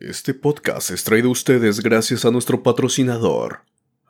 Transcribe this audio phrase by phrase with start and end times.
[0.00, 3.62] Este podcast es traído a ustedes gracias a nuestro patrocinador,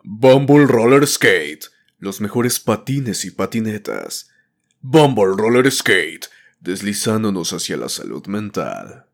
[0.02, 1.66] Bumble Roller Skate,
[1.98, 4.32] los mejores patines y patinetas.
[4.80, 6.26] Bumble Roller Skate,
[6.58, 9.06] deslizándonos hacia la salud mental.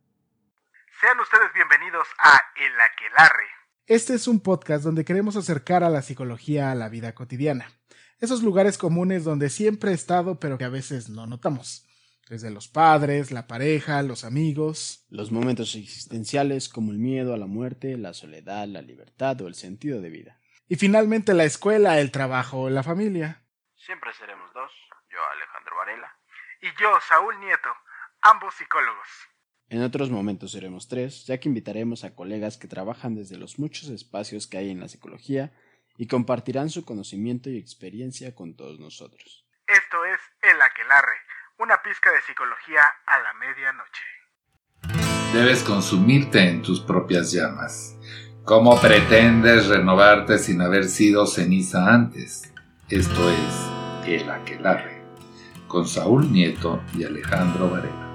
[0.98, 3.48] Sean ustedes bienvenidos a El Aquelarre.
[3.86, 7.70] Este es un podcast donde queremos acercar a la psicología a la vida cotidiana.
[8.18, 11.86] Esos lugares comunes donde siempre he estado pero que a veces no notamos.
[12.32, 15.04] Desde los padres, la pareja, los amigos.
[15.10, 19.54] Los momentos existenciales como el miedo a la muerte, la soledad, la libertad o el
[19.54, 20.40] sentido de vida.
[20.66, 23.42] Y finalmente la escuela, el trabajo, la familia.
[23.76, 24.72] Siempre seremos dos,
[25.10, 26.16] yo Alejandro Varela
[26.62, 27.68] y yo Saúl Nieto,
[28.22, 29.08] ambos psicólogos.
[29.68, 33.90] En otros momentos seremos tres, ya que invitaremos a colegas que trabajan desde los muchos
[33.90, 35.52] espacios que hay en la psicología
[35.98, 39.46] y compartirán su conocimiento y experiencia con todos nosotros.
[39.66, 41.18] Esto es El Aquelarre,
[41.58, 44.02] una pizca de psicología a la medianoche.
[45.32, 47.96] Debes consumirte en tus propias llamas.
[48.44, 52.52] ¿Cómo pretendes renovarte sin haber sido ceniza antes?
[52.88, 55.02] Esto es El Aquelarre,
[55.68, 58.08] con Saúl Nieto y Alejandro Varela.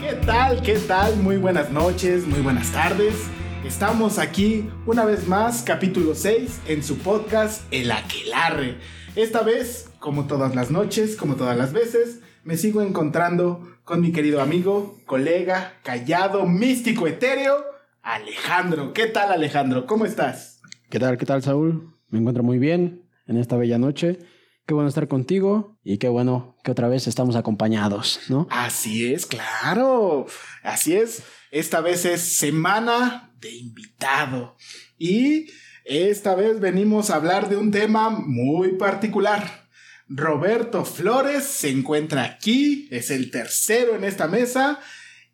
[0.00, 0.62] ¿Qué tal?
[0.62, 1.16] ¿Qué tal?
[1.16, 3.33] Muy buenas noches, muy buenas tardes.
[3.64, 8.76] Estamos aquí una vez más, capítulo 6, en su podcast El Aquelarre.
[9.16, 14.12] Esta vez, como todas las noches, como todas las veces, me sigo encontrando con mi
[14.12, 17.64] querido amigo, colega, callado, místico, etéreo,
[18.02, 18.92] Alejandro.
[18.92, 19.86] ¿Qué tal Alejandro?
[19.86, 20.60] ¿Cómo estás?
[20.90, 21.96] ¿Qué tal, qué tal, Saúl?
[22.10, 24.18] Me encuentro muy bien en esta bella noche.
[24.66, 28.46] Qué bueno estar contigo y qué bueno que otra vez estamos acompañados, ¿no?
[28.50, 30.26] Así es, claro.
[30.62, 31.22] Así es.
[31.50, 34.56] Esta vez es semana de invitado.
[34.98, 35.46] Y
[35.84, 39.68] esta vez venimos a hablar de un tema muy particular.
[40.08, 44.80] Roberto Flores se encuentra aquí, es el tercero en esta mesa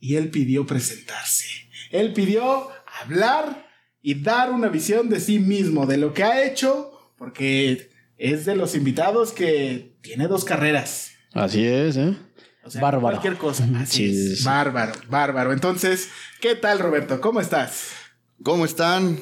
[0.00, 1.46] y él pidió presentarse.
[1.90, 2.68] Él pidió
[3.00, 3.68] hablar
[4.02, 8.56] y dar una visión de sí mismo, de lo que ha hecho, porque es de
[8.56, 11.12] los invitados que tiene dos carreras.
[11.32, 12.16] Así es, ¿eh?
[12.62, 13.16] O sea, Bárbaro.
[13.20, 13.66] Cualquier cosa.
[13.76, 14.16] Así Sí, es.
[14.30, 14.44] sí, sí.
[14.44, 15.52] Bárbaro, bárbaro.
[15.52, 16.08] Entonces,
[16.40, 17.20] ¿qué tal, Roberto?
[17.20, 17.90] ¿Cómo estás?
[18.42, 19.18] ¿Cómo están?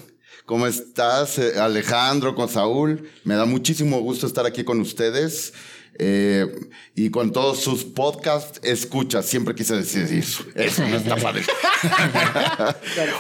[0.47, 3.09] ¿Cómo estás, eh, Alejandro, con Saúl?
[3.25, 5.53] Me da muchísimo gusto estar aquí con ustedes
[5.99, 6.47] eh,
[6.95, 9.27] y con todos sus podcast escuchas.
[9.27, 10.45] Siempre quise decir eso.
[10.55, 11.43] Eso no está padre.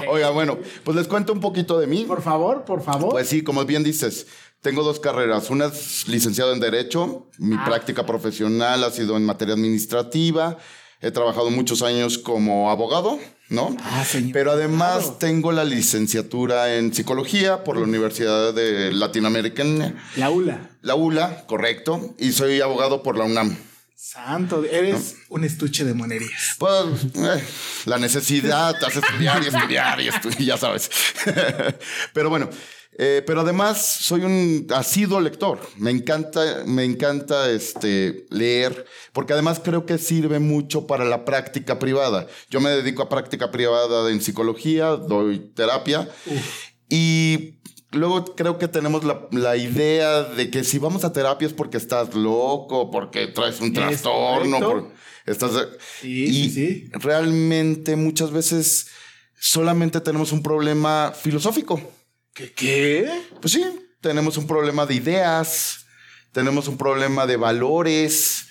[0.08, 2.04] Oiga, bueno, pues les cuento un poquito de mí.
[2.04, 3.10] Por favor, por favor.
[3.10, 4.26] Pues sí, como bien dices,
[4.62, 5.50] tengo dos carreras.
[5.50, 7.28] Una es licenciado en Derecho.
[7.38, 7.64] Mi Ah.
[7.66, 10.56] práctica profesional ha sido en materia administrativa.
[11.00, 13.20] He trabajado muchos años como abogado,
[13.50, 13.76] ¿no?
[13.82, 14.32] Ah, señor.
[14.32, 15.16] Pero además Claro.
[15.20, 20.70] tengo la licenciatura en psicología por la Universidad de Latinoamericana, La ULA.
[20.82, 23.56] la ULA, correcto, y soy abogado por la UNAM.
[23.94, 26.56] Santo, eres un estuche de monerías.
[26.58, 26.74] Pues
[27.14, 27.44] eh,
[27.84, 30.90] la necesidad te hace estudiar y estudiar y estudiar, ya sabes.
[32.12, 32.48] pero bueno,
[33.00, 35.60] eh, pero además soy un asiduo lector.
[35.76, 41.78] Me encanta, me encanta este, leer, porque además creo que sirve mucho para la práctica
[41.78, 42.26] privada.
[42.50, 46.08] Yo me dedico a práctica privada en psicología, doy terapia
[46.88, 47.54] y
[47.92, 51.76] luego creo que tenemos la, la idea de que si vamos a terapia es porque
[51.76, 54.92] estás loco, porque traes un trastorno, por-
[55.26, 55.52] estás
[56.00, 56.90] Sí, y sí.
[56.92, 58.88] realmente muchas veces
[59.38, 61.80] solamente tenemos un problema filosófico.
[62.38, 62.52] ¿Qué?
[62.52, 63.22] ¿Qué?
[63.40, 63.64] Pues sí,
[64.00, 65.86] tenemos un problema de ideas,
[66.30, 68.46] tenemos un problema de valores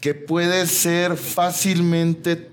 [0.00, 2.52] que puede ser fácilmente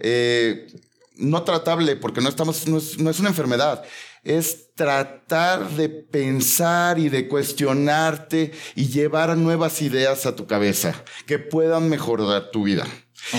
[0.00, 0.68] eh,
[1.16, 3.82] no tratable porque no estamos, no es, no es una enfermedad.
[4.22, 10.94] Es tratar de pensar y de cuestionarte y llevar nuevas ideas a tu cabeza
[11.26, 12.86] que puedan mejorar tu vida.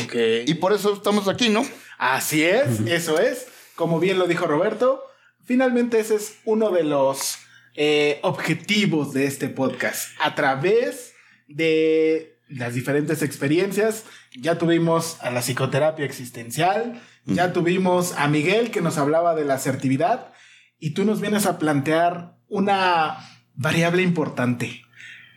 [0.03, 0.15] Ok.
[0.45, 1.65] Y por eso estamos aquí, ¿no?
[1.97, 3.47] Así es, eso es.
[3.75, 5.08] Como bien lo dijo Roberto,
[5.49, 7.39] finalmente ese es uno de los
[7.73, 10.11] eh, objetivos de este podcast.
[10.19, 11.15] A través
[11.47, 14.05] de las diferentes experiencias,
[14.39, 19.55] ya tuvimos a la psicoterapia existencial, ya tuvimos a Miguel que nos hablaba de la
[19.55, 20.33] asertividad
[20.77, 23.17] y tú nos vienes a plantear una
[23.55, 24.83] variable importante.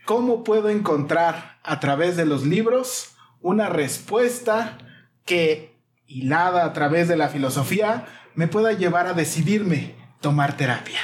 [0.05, 4.77] ¿Cómo puedo encontrar a través de los libros una respuesta
[5.25, 8.05] que, hilada a través de la filosofía,
[8.35, 11.01] me pueda llevar a decidirme tomar terapia?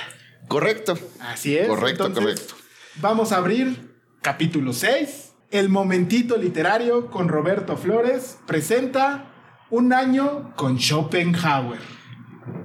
[0.49, 0.99] Correcto.
[1.21, 1.69] Así es.
[1.69, 2.55] Correcto, Entonces, correcto.
[3.03, 3.93] Vamos a abrir
[4.23, 5.33] capítulo 6.
[5.51, 9.33] El momentito literario con Roberto Flores presenta
[9.71, 11.81] Un año con Schopenhauer.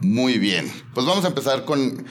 [0.02, 0.72] Muy bien.
[0.94, 2.06] Pues vamos a empezar con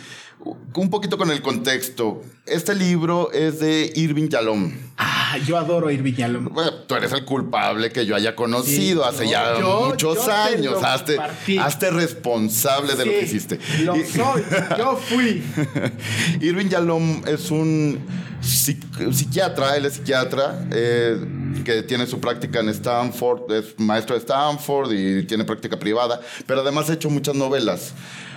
[0.75, 2.23] un poquito con el contexto.
[2.47, 4.73] Este libro es de Irving Yalom.
[4.99, 6.47] Ah, yo adoro ir Villalón.
[6.53, 10.33] Bueno, tú eres el culpable que yo haya conocido Sí, hace ya yo- muchos yo
[10.33, 10.83] años.
[10.83, 11.19] Hazte,
[11.61, 13.59] hazte responsable de lo que hiciste.
[13.85, 14.43] Lo Y- soy,
[14.79, 15.43] yo fui.
[16.41, 17.99] Irving Yalom es un
[19.13, 21.17] psiquiatra, él es psiquiatra, eh,
[21.65, 26.61] que tiene su práctica en Stanford, es maestro de Stanford y tiene práctica privada, pero
[26.63, 27.93] además ha hecho muchas novelas.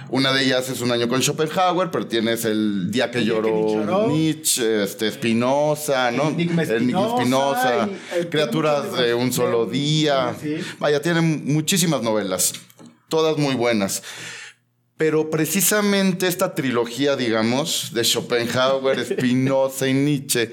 [0.09, 4.07] Una de ellas es Un año con Schopenhauer, pero tienes El día que El lloró
[4.07, 6.29] Nietzsche este, Spinoza, ¿no?
[6.29, 7.89] Enigma Enigma Spinoza,
[8.29, 10.35] Criaturas de un solo día.
[10.79, 12.53] Vaya, tiene muchísimas novelas,
[13.09, 14.03] todas muy buenas.
[14.97, 20.51] Pero precisamente esta trilogía, digamos, de Schopenhauer, Spinoza y Nietzsche,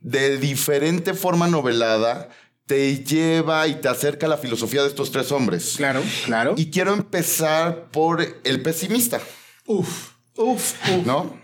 [0.00, 2.28] de diferente forma novelada,
[2.66, 5.74] te lleva y te acerca a la filosofía de estos tres hombres.
[5.76, 6.54] Claro, claro.
[6.56, 9.20] Y quiero empezar por el pesimista,
[9.66, 11.06] uf, uf, uf.
[11.06, 11.38] ¿no?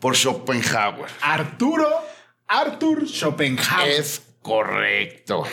[0.00, 1.10] Por Schopenhauer.
[1.22, 1.88] Arturo,
[2.46, 3.90] Arthur Schopenhauer.
[3.90, 5.44] Es correcto.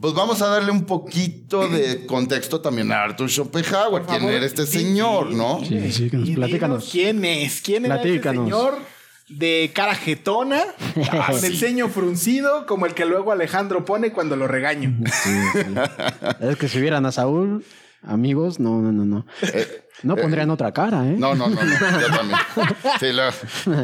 [0.00, 4.02] Pues vamos a darle un poquito de contexto también a Arthur Schopenhauer.
[4.04, 5.60] ¿Quién era este señor, no?
[5.64, 6.88] Sí, sí, que nos Y platícanos.
[6.90, 7.60] ¿Quién es?
[7.60, 8.44] ¿Quién era Platícanos.
[8.44, 8.93] señor
[9.28, 10.62] de cara jetona,
[10.94, 14.94] con el ceño fruncido, como el que luego Alejandro pone cuando lo regaño?
[15.22, 15.60] Sí, sí.
[16.40, 17.64] Es que si vieran a Saúl,
[18.02, 19.26] amigos, no, no, no, no.
[20.02, 21.14] No pondrían otra cara, ¿eh?
[21.16, 22.38] No, no, no, no, yo también.
[23.00, 23.32] Sí, lo-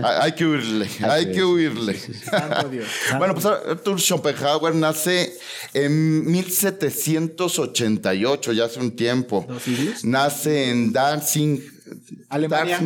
[0.07, 1.95] hay que huirle, hay que huirle.
[1.99, 2.87] Santo Dios.
[3.17, 5.33] Bueno, pues Arthur Schopenhauer nace
[5.73, 9.45] en 1788, ya hace un tiempo.
[9.49, 10.05] ¿Dos siglos?
[10.05, 11.80] Nace en Danzig.
[12.29, 12.81] Alemania.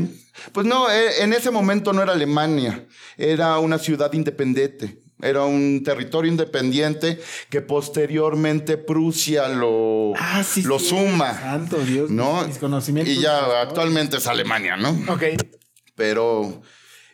[0.53, 2.87] Pues no, eh, en ese momento no era Alemania,
[3.17, 4.99] era una ciudad independiente.
[5.23, 7.19] Era un territorio independiente
[7.49, 10.89] que posteriormente Prusia lo, Ah, sí, lo sí.
[10.89, 11.33] suma.
[11.33, 12.11] Santo Dios.
[12.11, 12.47] ¿no?
[12.47, 13.15] Mis conocimientos.
[13.15, 14.91] Y ya actualmente es Alemania, ¿no?
[15.13, 15.23] Ok.
[15.95, 16.63] Pero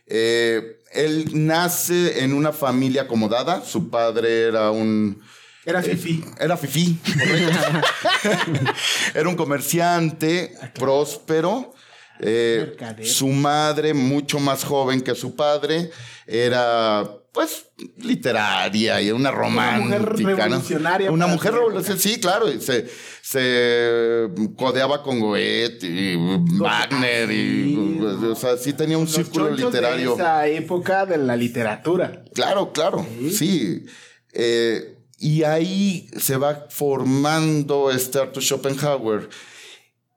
[0.07, 3.63] eh, él nace en una familia acomodada.
[3.65, 5.21] Su padre era un.
[5.65, 6.25] Era Fifi.
[6.39, 8.73] Era fifí, correcto.
[9.15, 11.75] era un comerciante próspero.
[12.23, 15.91] Eh, su madre, mucho más joven que su padre,
[16.27, 17.67] era pues
[17.97, 19.99] literaria y una romántica.
[19.99, 20.37] mujer ¿no?
[20.37, 22.53] revolucionaria Una para mujer revolucionaria, sí, claro.
[22.53, 22.87] y se,
[23.23, 26.17] se codeaba con Goethe y
[26.59, 28.01] Wagner y, sí.
[28.27, 30.17] o sea, sí tenía un círculo literario.
[30.17, 32.25] De esa época de la literatura.
[32.35, 33.87] Claro, claro, sí.
[34.33, 39.29] Eh, y ahí se va formando este Arthur Schopenhauer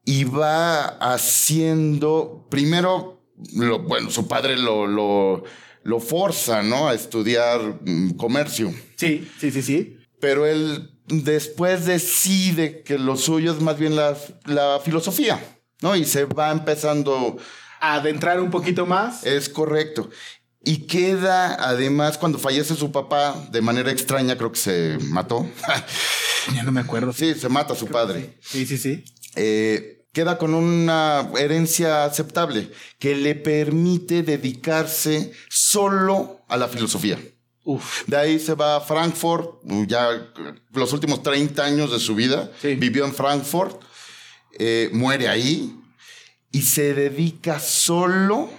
[0.06, 0.86] y va
[1.48, 3.22] haciendo, primero,
[3.56, 5.44] lo- bueno, su padre lo, lo,
[5.84, 6.88] lo forza, ¿no?
[6.88, 8.74] A estudiar mm, comercio.
[8.96, 9.98] Sí, sí, sí, sí.
[10.20, 15.40] Pero él después decide que lo suyo es más bien la, la filosofía,
[15.82, 15.96] ¿no?
[15.96, 17.38] Y se va empezando
[17.82, 19.26] Adentrar un poquito más.
[19.26, 20.10] es correcto.
[20.66, 25.48] Y queda, además, cuando fallece su papá, de manera extraña, creo que se mató.
[26.54, 27.14] Ya no me acuerdo.
[27.14, 28.38] sí, se mata a su padre.
[28.42, 29.04] Sí, sí, sí.
[29.36, 37.20] Eh, queda con una herencia aceptable que le permite dedicarse solo a la filosofía.
[37.66, 38.04] Uf.
[38.08, 40.34] De ahí se va a Frankfurt, ya
[40.74, 42.52] los últimos 30 años de su vida.
[42.62, 42.76] Sí.
[42.76, 43.82] Vivió en Frankfurt,
[44.60, 45.76] eh, muere ahí
[46.52, 48.50] y se dedica solo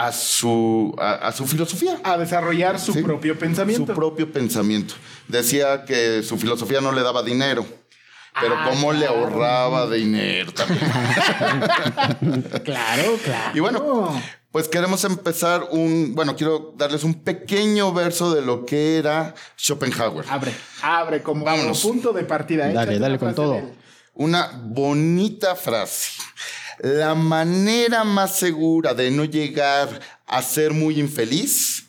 [0.00, 1.98] a su, a, a su filosofía.
[2.04, 3.02] A desarrollar su Sí.
[3.02, 3.86] propio pensamiento.
[3.86, 4.94] Su propio pensamiento.
[5.26, 7.66] Decía que su filosofía no le daba dinero.
[8.40, 10.80] Pero Ah, cómo le ahorraba dinero también.
[12.64, 13.50] Claro, claro.
[13.56, 16.14] Y bueno, pues queremos empezar un.
[16.14, 20.24] Bueno, quiero darles un pequeño verso de lo que era Schopenhauer.
[20.28, 21.80] Abre, abre como Vámonos.
[21.82, 22.64] punto de partida.
[22.68, 23.60] Dale, Échate dale una con todo.
[24.14, 26.12] Una bonita frase.
[26.80, 31.86] La manera más segura de no llegar a ser muy infeliz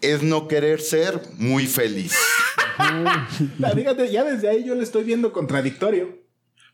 [0.00, 2.14] es no querer ser muy feliz.
[3.74, 6.18] Fíjate, ya desde ahí yo le estoy viendo contradictorio.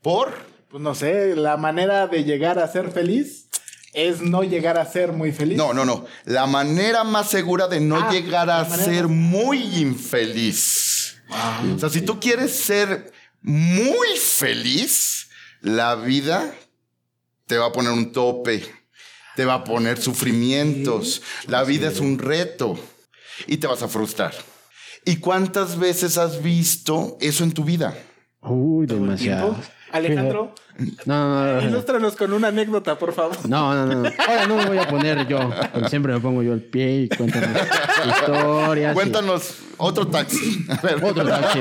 [0.03, 0.33] ¿Por?
[0.71, 3.49] Pues no sé, la manera de llegar a ser feliz
[3.93, 5.59] es no llegar a ser muy feliz.
[5.59, 6.07] No, no, no.
[6.25, 11.17] La manera más segura de no Ah, llegar a ser muy infeliz.
[11.29, 13.13] Ah, O sea, si tú quieres ser
[13.43, 15.29] muy feliz,
[15.61, 16.55] la vida
[17.51, 18.63] te va a poner un tope,
[19.35, 21.21] te va a poner sufrimientos.
[21.49, 22.79] La vida es un reto
[23.49, 24.33] y te vas a frustrar.
[25.05, 27.93] ¿Y cuántas veces has visto eso en tu vida?
[28.43, 29.57] Uy, ¿todo el demasiado.
[29.91, 31.69] Alejandro, No, no, no, no.
[31.69, 33.37] ilústranos con una anécdota, por favor.
[33.49, 34.09] No, no, no.
[34.29, 35.41] Ahora no me voy a poner yo.
[35.73, 37.51] Como Siempre me pongo yo el pie y cuéntanos
[38.07, 38.93] historias.
[38.93, 40.65] y- Cuéntanos otro taxi.
[40.69, 41.05] A ver.
[41.05, 41.59] Otro taxi.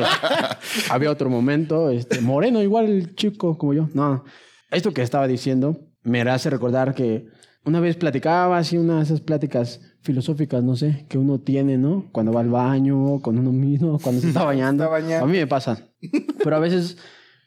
[0.92, 3.90] Había otro momento, este, moreno, igual el chico como yo.
[3.96, 4.24] No,
[4.72, 7.28] esto que estaba diciendo me hace recordar que
[7.66, 12.10] Una vez platicaba así, una de esas pláticas filosóficas, no sé, que uno tiene, ¿no?
[12.14, 14.86] Cuando va al baño, con uno mismo, cuando se está bañando.
[14.86, 15.26] Está bañando.
[15.26, 15.90] A mí me pasa.
[16.44, 16.98] Pero a veces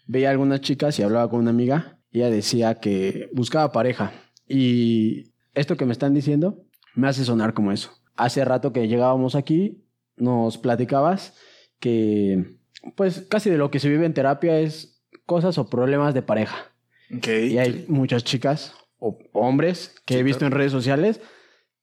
[0.07, 4.13] veía algunas chicas y hablaba con una amiga y ella decía que buscaba pareja.
[4.47, 6.63] Y esto que me están diciendo
[6.95, 7.91] me hace sonar como eso.
[8.15, 9.83] Hace rato que llegábamos aquí,
[10.17, 11.35] nos platicabas
[11.81, 12.59] que,
[12.97, 16.72] pues, casi de lo que se vive en terapia es cosas o problemas de pareja.
[17.17, 17.29] Ok.
[17.29, 21.21] Y hay muchas chicas o hombres que he visto en redes sociales,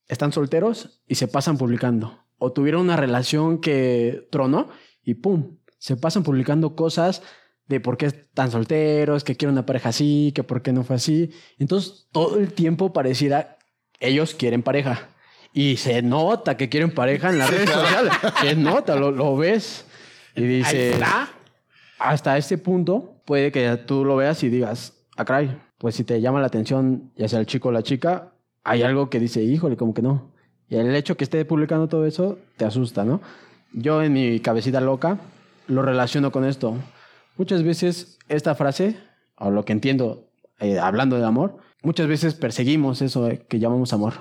[0.07, 2.25] están solteros y se pasan publicando.
[2.37, 4.69] O tuvieron una relación que tronó
[5.03, 5.57] y ¡pum!
[5.77, 7.21] Se pasan publicando cosas
[7.67, 10.95] de por qué están solteros, que quieren una pareja así, que por qué no fue
[10.95, 11.31] así.
[11.57, 13.57] Entonces todo el tiempo pareciera
[13.99, 15.09] ellos quieren pareja.
[15.53, 18.13] Y se nota que quieren pareja en las redes sociales.
[18.41, 19.85] Se nota, lo, lo ves.
[20.35, 20.95] Y dice,
[21.97, 26.21] hasta este punto puede que tú lo veas y digas, ah, caray, pues si te
[26.21, 28.31] llama la atención, ya sea el chico o la chica,
[28.63, 30.31] hay algo que dice, híjole, como que no.
[30.69, 33.19] Y el hecho que esté publicando todo eso te asusta, ¿no?
[33.73, 35.19] Yo en mi cabecita loca
[35.67, 36.75] lo relaciono con esto.
[37.35, 38.97] Muchas veces esta frase,
[39.35, 43.91] o lo que entiendo eh, hablando de amor, muchas veces perseguimos eso eh, que llamamos
[43.91, 44.13] amor.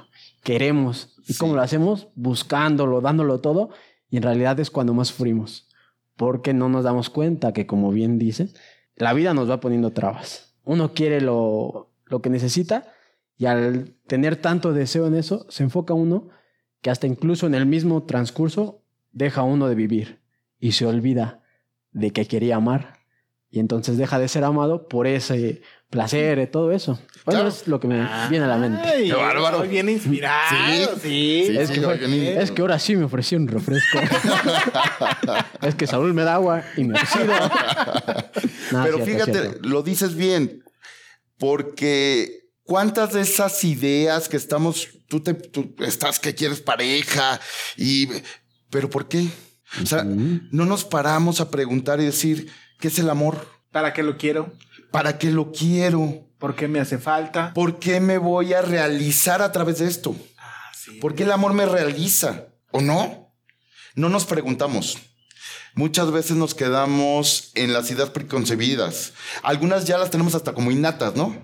[0.43, 1.17] Queremos.
[1.28, 2.09] ¿Y cómo lo hacemos?
[2.17, 3.71] Buscándolo, dándolo todo.
[4.11, 5.69] Y en realidad es cuando más sufrimos.
[6.17, 8.49] Porque no nos damos cuenta que, como bien dice,
[8.97, 10.48] la vida nos va poniendo trabas.
[10.69, 12.93] Uno quiere lo, lo que necesita
[13.39, 16.29] y al tener tanto deseo en eso, se enfoca uno
[16.83, 20.21] que hasta incluso en el mismo transcurso deja uno de vivir
[20.61, 21.43] y se olvida
[21.93, 22.98] de que quería amar
[23.50, 27.00] y entonces deja de ser amado por ese placer y todo eso.
[27.25, 27.49] Bueno, Claro.
[27.49, 28.83] es lo que me viene a la mente.
[28.87, 29.61] Ay, Qué bárbaro.
[29.61, 30.97] Muy bien inspirado.
[31.00, 31.47] Sí.
[31.47, 33.99] Sí, Es, sí, que fue- oigan, es que ahora sí me ofreció un refresco.
[35.62, 37.33] es que Saúl me da agua y me oxido.
[38.73, 39.69] No, Pero cierto, fíjate, cierto.
[39.69, 40.62] lo dices bien,
[41.38, 47.40] porque cuántas de esas ideas que estamos, tú, te, tú estás que quieres pareja
[47.76, 48.09] y,
[48.71, 49.26] pero ¿por qué?
[49.83, 53.47] O sea, no nos paramos a preguntar y decir, ¿qué es el amor?
[53.70, 54.52] ¿Para qué lo quiero?
[54.90, 56.25] ¿Para qué lo quiero?
[56.38, 57.52] ¿Por qué me hace falta?
[57.52, 60.14] ¿Por qué me voy a realizar a través de esto?
[60.38, 60.92] Ah, sí.
[61.00, 62.47] ¿Por qué el amor me realiza?
[62.70, 63.32] ¿O no?
[63.94, 64.99] No nos preguntamos.
[65.75, 69.12] Muchas veces nos quedamos en las ideas preconcebidas.
[69.42, 71.37] Algunas ya las tenemos hasta como innatas, ¿no?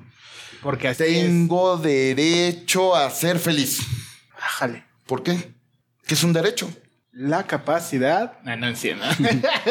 [0.63, 1.27] Porque así es.
[1.27, 3.81] Tengo derecho a ser feliz.
[4.39, 4.85] Ájale.
[5.07, 5.55] ¿Por qué?
[6.07, 6.69] Que es un derecho.
[7.15, 8.41] La capacidad.
[8.43, 9.05] No, no entiendo.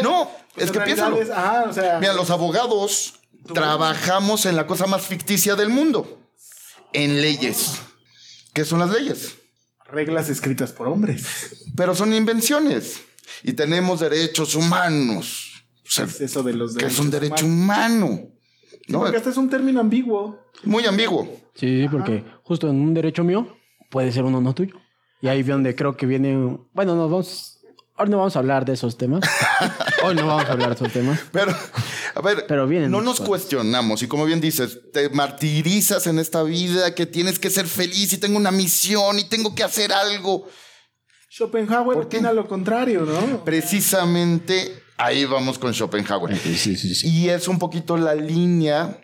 [0.01, 1.19] No, es que piénsalo.
[1.33, 1.99] Ah, o sea.
[1.99, 3.15] Mira, los abogados
[3.53, 6.19] trabajamos en la cosa más ficticia del mundo.
[6.93, 7.81] En leyes.
[8.53, 9.35] ¿Qué son las leyes?
[9.85, 11.65] Reglas escritas por hombres.
[11.75, 13.01] Pero son invenciones.
[13.43, 15.65] Y tenemos derechos humanos.
[15.85, 18.09] O sea, Es eso de los que es derechos un derecho humanos.
[18.09, 18.29] humano.
[18.85, 18.99] Sí, ¿no?
[18.99, 20.39] porque este es un término ambiguo.
[20.63, 21.27] Muy ambiguo.
[21.55, 23.57] Sí, porque justo en un derecho mío
[23.89, 24.75] puede ser uno no tuyo.
[25.23, 26.57] Y ahí es donde creo que viene.
[26.73, 27.49] Bueno, nos vamos.
[27.95, 29.21] Ahora no vamos a hablar de esos temas.
[30.03, 31.17] Hoy no vamos a hablar de esos temas.
[31.31, 31.55] Pero,
[32.15, 33.27] a ver, Pero vienen no nos cosas.
[33.29, 34.01] cuestionamos.
[34.03, 38.17] Y como bien dices, te martirizas en esta vida que tienes que ser feliz y
[38.17, 40.45] tengo una misión y tengo que hacer algo.
[41.31, 43.45] Schopenhauer opina lo contrario, ¿no?
[43.45, 46.37] Precisamente ahí vamos con Schopenhauer.
[46.37, 47.07] Sí, sí, sí.
[47.09, 48.99] Y es un poquito la línea,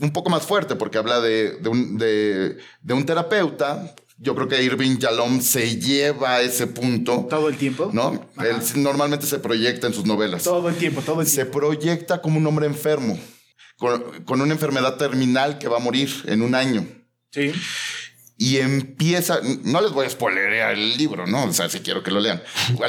[0.00, 3.94] un poco más fuerte, porque habla de, de un, de- de un terapeuta.
[4.20, 7.90] Yo creo que Irving Yalom se lleva a ese punto, Todo el tiempo.
[7.92, 8.28] ¿no?
[8.40, 10.42] Él normalmente se proyecta en sus novelas.
[10.42, 11.58] Todo el tiempo, todo el Se tiempo.
[11.60, 13.16] proyecta como un hombre enfermo,
[13.76, 16.84] con, con una enfermedad terminal que va a morir en un año.
[17.30, 17.52] Sí.
[18.40, 21.44] Y empieza, no les voy a spoilerear el libro, ¿no?
[21.44, 22.40] O sea, si quiero que lo lean.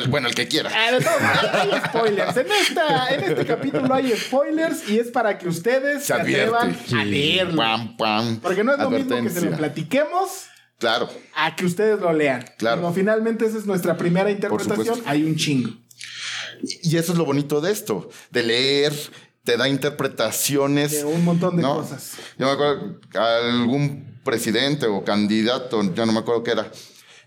[0.10, 0.72] Bueno, el que quiera.
[0.74, 2.38] Ah, modos, hay spoilers.
[2.38, 6.78] En, esta, en este capítulo hay spoilers y es para que ustedes se, Se atrevan
[6.96, 7.58] a leerlo.
[7.58, 8.40] Pam, pam.
[8.42, 10.30] Porque no es lo mismo que se lo platiquemos
[10.80, 11.10] Claro.
[11.36, 12.46] a que ustedes lo lean.
[12.58, 12.82] Claro.
[12.82, 15.72] Como finalmente esa es nuestra primera interpretación, hay un chingo.
[16.62, 18.94] Y eso es lo bonito de esto, de leer,
[19.44, 20.92] te da interpretaciones.
[20.92, 21.76] De un montón de ¿no?
[21.76, 22.14] cosas.
[22.38, 26.72] Yo me acuerdo algún presidente o candidato, ya no me acuerdo qué era,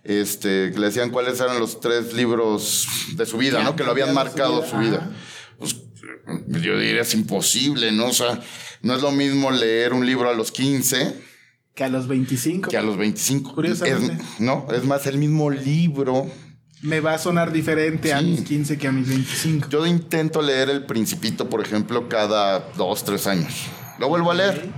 [0.04, 3.76] este, que le decían cuáles eran los tres libros de su vida, ¿no?
[3.76, 5.10] Que lo habían cambiado su marcado vida, su vida.
[5.58, 5.76] Pues,
[6.62, 8.06] yo diría es imposible, ¿no?
[8.06, 8.40] O sea,
[8.80, 11.31] no es lo mismo leer un libro a los 15
[11.74, 13.54] Que a los 25 que a los 25.
[13.54, 14.14] Curiosamente.
[14.22, 16.26] Es- no, es más, el mismo libro.
[16.82, 19.68] me va a sonar diferente a mis 15 que a mis 25.
[19.70, 23.52] Yo intento leer El Principito, por ejemplo, cada dos, tres años.
[23.98, 24.68] Lo vuelvo a leer.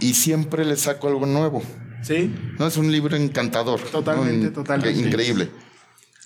[0.00, 1.62] Y siempre le saco algo nuevo.
[2.02, 2.34] Sí.
[2.58, 3.80] No, es un libro encantador.
[3.80, 4.52] Totalmente, ¿no?
[4.52, 5.00] totalmente.
[5.00, 5.50] Increíble.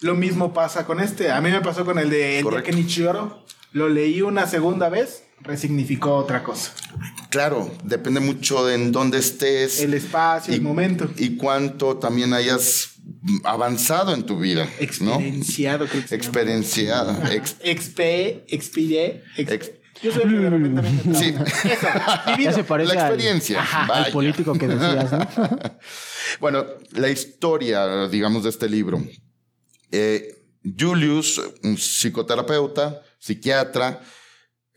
[0.00, 1.30] Lo mismo pasa con este.
[1.30, 2.70] A mí me pasó con el de El día Correcto.
[2.70, 3.48] que.
[3.72, 6.72] Lo leí una segunda vez resignificó otra cosa.
[7.30, 9.80] Claro, depende mucho de en dónde estés.
[9.80, 11.10] El espacio, el momento.
[11.16, 12.90] Y cuánto también hayas
[13.44, 14.64] avanzado en tu vida.
[14.64, 14.70] ¿no?
[14.84, 16.24] Experienciado, creo que se llama.
[16.24, 17.34] Experienciada.
[17.34, 19.70] ex- Expe, expiré, ex- Ex-
[20.02, 21.14] Yo soy el que de repente me meto.
[21.18, 21.34] Sí.
[21.68, 22.52] Eso, Ya vivido.
[22.52, 23.62] se parece La al- experiencia.
[23.62, 25.28] al, político que decías, ¿no?
[26.40, 29.02] Bueno, la historia, digamos, de este libro.
[29.90, 30.34] Eh,
[30.78, 34.00] Julius, un psicoterapeuta, psiquiatra,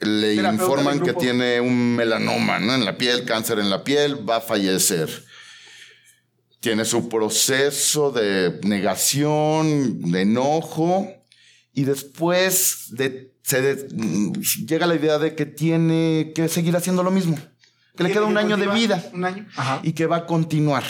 [0.02, 2.74] le Terapeuta informan que tiene un melanoma ¿no?
[2.76, 5.10] en la piel, cáncer en la piel, va a fallecer.
[6.60, 11.08] Tiene su proceso de negación, de enojo,
[11.74, 14.34] y después de, se de- mm,
[14.68, 17.38] llega la idea de que tiene que seguir haciendo lo mismo,
[17.96, 19.48] que le queda un que año de vida Un año.
[19.84, 20.84] Y que va a continuar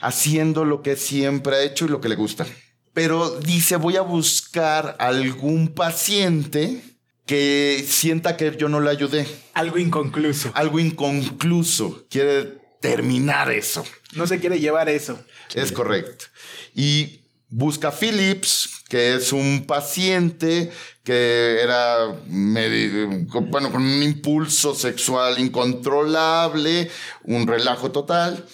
[0.00, 2.46] haciendo lo que siempre ha hecho y lo que le gusta.
[2.92, 6.82] Pero dice, voy a buscar algún paciente
[7.26, 9.26] que sienta que yo no le ayudé.
[9.54, 10.50] Algo inconcluso.
[10.54, 12.06] Algo inconcluso.
[12.10, 13.84] Quiere terminar eso.
[14.14, 15.22] No se quiere llevar eso.
[15.54, 16.26] Es correcto.
[16.74, 20.70] Y busca a Phillips, que es un paciente
[21.04, 26.90] que era bueno, con un impulso sexual incontrolable,
[27.24, 28.46] un relajo total,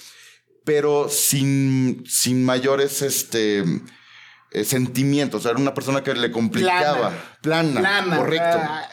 [0.65, 3.65] pero sin, sin mayores este,
[4.53, 5.45] eh, sentimientos.
[5.47, 7.13] Era una persona que le complicaba.
[7.43, 7.81] Plana.
[7.81, 8.17] Plana.
[8.17, 8.59] correcto.
[8.61, 8.89] ah,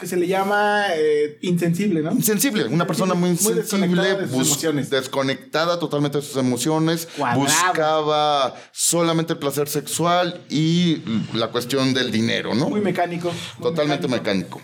[0.00, 2.10] que se le llama eh, insensible, ¿no?
[2.10, 4.90] Insensible, una persona muy Muy insensible, desconectada de sus bus- emociones.
[4.90, 7.06] desconectada totalmente de sus emociones,
[7.36, 11.02] buscaba solamente el placer sexual y
[11.34, 12.68] la cuestión del dinero, ¿no?
[12.68, 13.32] Muy mecánico.
[13.58, 14.60] muy totalmente mecánico.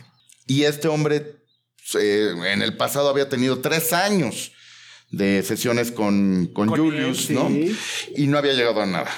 [0.48, 1.36] Y este hombre
[1.94, 4.50] eh, en el pasado había tenido tres años
[5.10, 7.48] de sesiones con, con, Con Julius, él, ¿no?
[7.48, 7.76] sí.
[8.16, 9.10] Y no había llegado a nada.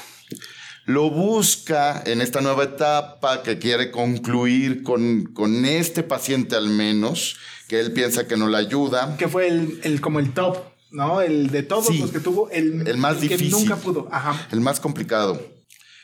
[0.93, 7.37] Lo busca en esta nueva etapa que quiere concluir con, con este paciente al menos,
[7.69, 9.17] que él piensa que no le ayuda.
[9.17, 10.57] Que fue el, el- como el top,
[10.91, 11.21] ¿no?
[11.21, 11.99] El de todos Sí.
[11.99, 13.51] los que tuvo, el, El más que difícil.
[13.53, 14.09] nunca pudo.
[14.11, 14.49] Ajá.
[14.51, 15.41] el más complicado.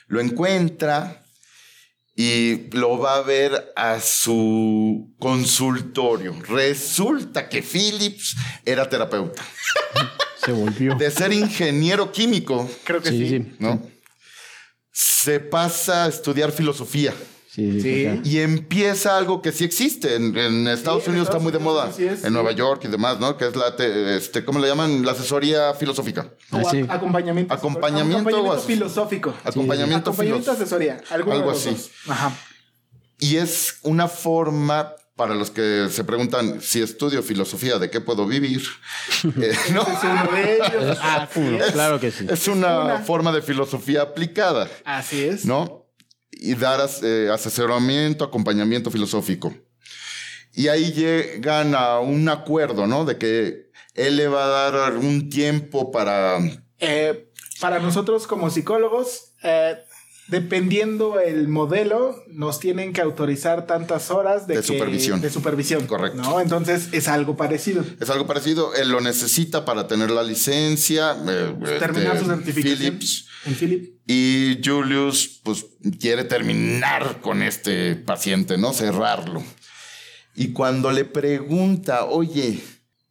[0.06, 1.24] Lo encuentra
[2.14, 6.32] y lo va a ver a su consultorio.
[6.48, 9.42] Resulta que Phillips era terapeuta.
[10.44, 10.94] Se volvió.
[10.94, 13.38] De ser ingeniero químico, Creo que Sí, sí.
[13.40, 13.56] sí.
[13.58, 13.82] ¿no?
[14.98, 17.12] Se pasa a estudiar filosofía
[17.50, 20.14] Sí, y empieza algo que sí existe.
[20.14, 21.84] En, en Estados Unidos está Estados muy de moda.
[21.84, 22.30] así es, en sí.
[22.30, 23.36] Nueva York y demás, ¿no?
[23.36, 25.04] Que es la, te- este, ¿cómo le llaman?
[25.04, 26.30] La asesoría filosófica.
[26.50, 26.84] O Ah, sí.
[26.88, 27.52] a- acompañamiento.
[27.54, 29.34] Acompañamiento o filosófico.
[29.44, 31.00] Acompañamiento, Acompañamiento filos- asesoría.
[31.10, 31.70] Algo así.
[31.70, 31.90] dos.
[32.08, 32.32] Ajá.
[33.18, 38.26] Y es una forma para los que se preguntan si estudio filosofía, ¿de qué puedo
[38.26, 38.62] vivir?
[39.24, 40.98] Eh, no, es uno de ellos.
[41.02, 41.72] Así Uno, es.
[41.72, 42.26] claro que sí.
[42.28, 42.98] es una, una.
[42.98, 45.44] forma de filosofía aplicada, Así es.
[45.46, 45.86] ¿no?
[46.30, 49.54] Y dar as- eh, asesoramiento, acompañamiento filosófico.
[50.52, 53.04] Y ahí llegan a un acuerdo, ¿no?
[53.04, 56.38] De que él le va a dar un tiempo para...
[56.78, 59.76] Eh, para nosotros como psicólogos, eh,
[60.28, 65.20] dependiendo el modelo, nos tienen que autorizar tantas horas de, De que- supervisión.
[65.20, 65.86] De supervisión.
[65.86, 66.20] Correcto.
[66.22, 66.40] ¿no?
[66.40, 67.84] Entonces es algo parecido.
[68.00, 71.16] Es algo parecido, él lo necesita para tener la licencia.
[71.28, 72.78] eh, Terminar este, su certificación.
[72.78, 73.26] Phillips.
[73.44, 74.00] En Philip.
[74.08, 75.66] Y Julius, pues,
[76.00, 78.72] quiere terminar con este paciente, ¿no?
[78.72, 79.42] Cerrarlo.
[80.34, 82.60] Y cuando le pregunta, oye,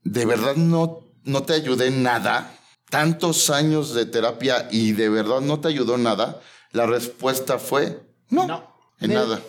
[0.03, 2.51] ¿de verdad no, no te ayudé en nada?
[2.89, 6.39] Tantos años de terapia y de verdad no te ayudó nada.
[6.75, 8.75] La respuesta fue, no, No.
[8.99, 9.39] en nada.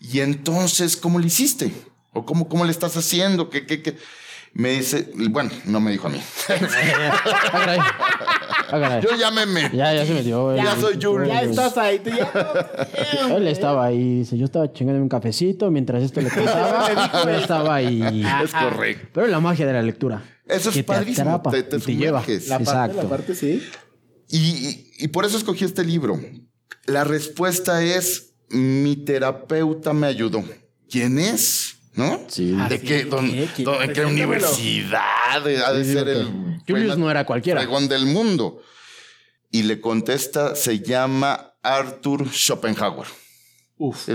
[0.00, 1.72] Y entonces, ¿cómo le hiciste?
[2.12, 3.50] ¿O cómo, cómo le estás haciendo?
[3.50, 3.96] ¿Qué, qué, qué?
[4.54, 6.20] Me dice, bueno, no me dijo a mí.
[9.02, 9.76] Yo ya me metí.
[9.76, 10.54] Ya, ya se metió.
[10.56, 10.80] Ya él.
[10.80, 11.28] soy Julius.
[11.28, 11.98] Ya estás ahí.
[11.98, 12.30] Tú ya
[13.36, 16.88] Él estaba ahí, dice, yo estaba chingando un cafecito mientras esto le pasaba.
[17.30, 18.24] Él estaba ahí.
[18.44, 19.08] Es correcto.
[19.12, 20.24] Pero es la magia de la lectura.
[20.46, 22.20] Eso es que te padrísimo, atrapa te- te y te lleva.
[22.22, 22.48] sumerges.
[22.48, 23.02] La parte, Exacto.
[23.02, 23.62] la parte sí.
[24.28, 26.18] Y, y- y por eso escogí este libro.
[26.86, 30.44] La respuesta es, mi terapeuta me ayudó.
[30.90, 31.76] ¿Quién es?
[31.94, 32.24] ¿No?
[32.28, 32.52] Sí.
[32.52, 32.98] ¿De Así qué?
[33.00, 33.10] es.
[33.10, 33.48] dónde- ¿Qué?
[33.56, 33.64] ¿Quién?
[33.64, 34.36] dónde- ¿En qué Preséntamelo.
[34.36, 35.00] universidad?
[35.36, 35.40] Ha
[35.72, 36.60] de Sí, ser el...
[36.68, 37.60] Julius no era cualquiera.
[37.88, 38.62] del mundo.
[39.50, 43.06] Y le contesta, se llama Arthur Schopenhauer.
[43.78, 44.08] Uf.
[44.08, 44.12] Y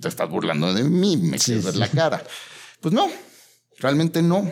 [0.00, 1.78] te estás burlando de mí, me Sí, quieres ver sí.
[1.80, 2.24] la cara.
[2.80, 3.08] Pues no,
[3.78, 4.50] realmente no.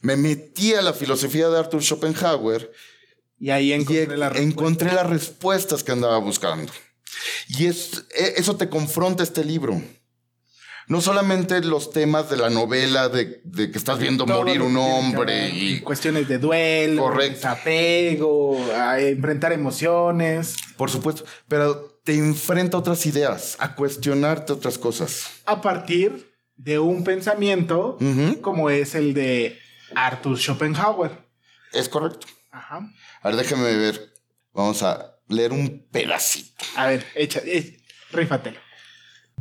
[0.00, 2.70] Me metí a la filosofía de Arthur Schopenhauer
[3.40, 4.42] Y ahí y encontré la respuesta.
[4.60, 6.72] encontré las respuestas que andaba buscando.
[7.48, 9.80] Y es, e- eso te confronta este libro.
[10.88, 14.74] No solamente los temas de la novela de, de que estás viendo Todo morir un
[14.78, 17.34] hombre y cuestiones de duelo, Correcto.
[17.34, 24.78] desapego, a enfrentar emociones, por supuesto, pero te enfrenta a otras ideas, a cuestionarte otras
[24.78, 25.26] cosas.
[25.44, 27.98] a partir de un pensamiento
[28.40, 29.58] como es el de
[29.94, 31.10] Arthur Schopenhauer.
[31.74, 32.26] Es correcto.
[32.50, 32.90] Ajá.
[33.22, 34.12] A ver, déjame ver.
[34.52, 36.64] Vamos a leer un pedacito.
[36.76, 37.40] A ver, echa,
[38.10, 38.58] rífatelo.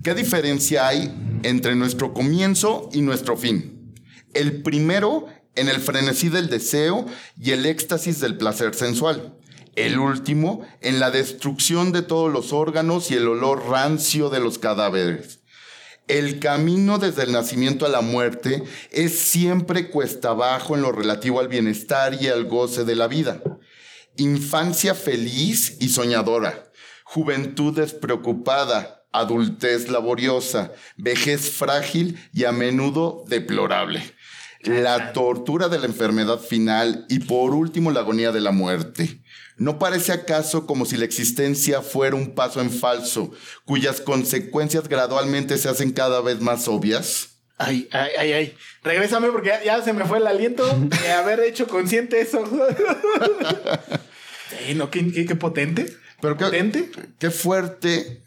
[0.03, 1.11] ¿Qué diferencia hay
[1.43, 3.95] entre nuestro comienzo y nuestro fin?
[4.33, 9.35] El primero en el frenesí del deseo y el éxtasis del placer sensual.
[9.75, 14.59] El último en la destrucción de todos los órganos y el olor rancio de los
[14.59, 15.37] cadáveres.
[16.07, 21.41] El camino desde el nacimiento a la muerte es siempre cuesta abajo en lo relativo
[21.41, 23.41] al bienestar y al goce de la vida.
[24.15, 26.71] Infancia feliz y soñadora.
[27.03, 29.05] Juventud despreocupada.
[29.11, 30.71] Adultez laboriosa.
[30.95, 34.01] Vejez frágil y a menudo deplorable.
[34.61, 39.21] La tortura de la enfermedad final y por último la agonía de la muerte.
[39.57, 43.31] ¿No parece acaso como si la existencia fuera un paso en falso,
[43.65, 47.29] cuyas consecuencias gradualmente se hacen cada vez más obvias?
[47.57, 48.55] Ay, ay, ay, ay.
[48.83, 50.63] Regrésame porque ya, ya se me fue el aliento
[51.01, 52.43] de haber hecho consciente eso.
[54.67, 55.91] sí, no, qué, qué- qué potente.
[56.21, 56.91] Pero qué, Potente.
[57.19, 58.23] qué fuerte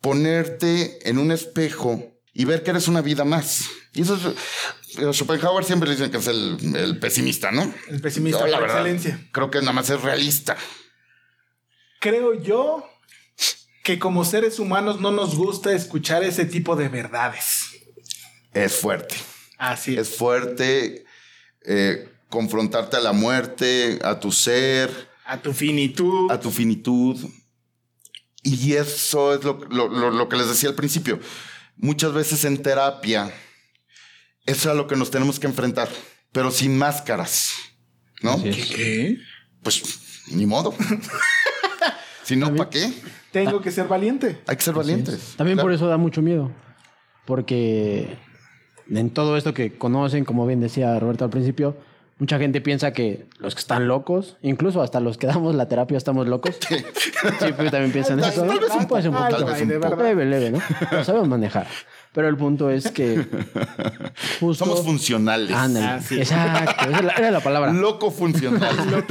[0.00, 3.64] ponerte en un espejo y ver que eres una vida más.
[3.94, 7.72] Y eso es, eh, Schopenhauer siempre dicen que es el, el pesimista, ¿no?
[7.88, 9.28] El pesimista la por verdad, excelencia.
[9.32, 10.56] Creo que nada más es realista.
[12.00, 12.88] Creo yo
[13.84, 17.66] que como seres humanos no nos gusta escuchar ese tipo de verdades.
[18.54, 19.14] Es fuerte.
[19.58, 20.08] Así es.
[20.08, 21.04] Es fuerte
[21.64, 26.30] eh, confrontarte a la muerte, a tu ser, A tu finitud.
[26.30, 27.18] a tu finitud.
[28.42, 31.20] Y eso es lo, lo- lo- lo que les decía al principio.
[31.76, 33.32] Muchas veces en terapia,
[34.46, 35.88] eso es a lo que nos tenemos que enfrentar,
[36.32, 37.52] pero sin máscaras,
[38.22, 38.42] ¿no?
[38.42, 39.18] ¿Qué?
[39.62, 39.82] Pues
[40.30, 40.74] ni modo.
[42.22, 42.92] si no, ¿para qué?
[43.32, 44.40] Tengo que ser valiente.
[44.46, 45.34] Hay que ser valientes.
[45.36, 45.66] También Claro.
[45.66, 46.52] por eso da mucho miedo.
[47.24, 48.16] Porque
[48.90, 51.76] en todo esto que conocen, como bien decía Roberto al principio,
[52.22, 55.98] mucha gente piensa que los que están locos, incluso hasta los que damos la terapia
[55.98, 56.56] estamos locos.
[56.68, 56.76] Sí,
[57.56, 58.44] pues también piensan Tal- eso.
[58.44, 59.28] tal vez un Puede ser un poco.
[59.28, 60.02] Tal vez un poco.
[60.04, 60.58] Leve, leve, ¿no?
[60.92, 61.66] Lo sabemos manejar.
[62.12, 63.26] Pero el punto es que
[64.38, 64.64] justo...
[64.64, 65.50] Somos funcionales.
[65.56, 65.86] Ándale.
[65.86, 66.18] Ah, sí.
[66.20, 66.88] Exacto.
[66.88, 67.72] Esa es la- era la palabra.
[67.72, 68.76] Loco funcional.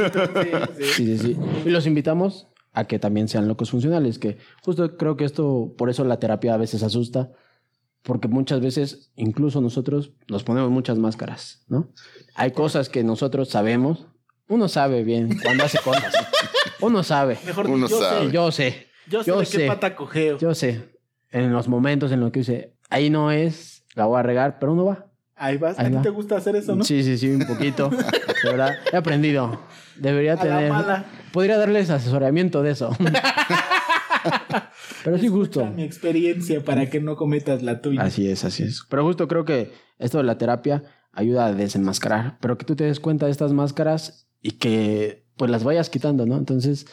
[0.78, 0.94] Sí, sí.
[0.94, 1.38] Sí, sí, sí.
[1.66, 5.90] Y los invitamos a que también sean locos funcionales, que justo creo que esto, por
[5.90, 7.32] eso la terapia a veces asusta,
[8.04, 11.90] porque muchas veces, incluso nosotros, nos ponemos muchas máscaras, ¿no?
[12.36, 14.08] Hay cosas que nosotros sabemos,
[14.48, 16.14] uno sabe bien cuando hace cosas.
[16.82, 17.38] Uno sabe.
[17.46, 18.26] Mejor Uno yo sabe.
[18.26, 18.32] sé.
[18.32, 18.88] Yo sé.
[19.08, 19.58] Yo sé Yo de sé.
[19.60, 20.38] qué pata cojeo.
[20.40, 20.90] Yo sé.
[21.30, 24.74] En los momentos en los que dice, ahí no es, la voy a regar, pero
[24.74, 25.06] uno va.
[25.36, 25.78] Ahí vas.
[25.80, 26.02] Ahí a ti va.
[26.02, 26.84] te gusta hacer eso, ¿no?
[26.84, 27.90] Sí, sí, sí, un poquito.
[27.90, 29.62] De verdad, he aprendido.
[29.96, 30.70] Debería A la tener.
[30.72, 31.06] mala.
[31.32, 32.96] Podría darles asesoramiento de eso.
[35.04, 35.66] Pero sí, justo.
[35.66, 38.02] Mi experiencia para que no cometas la tuya.
[38.04, 38.84] Así es, así es.
[38.90, 42.38] Pero justo creo que esto de la terapia ayuda a desenmascarar.
[42.42, 46.26] Pero que tú te des cuenta de estas máscaras y que pues las vayas quitando,
[46.26, 46.38] ¿no?
[46.38, 46.86] Entonces,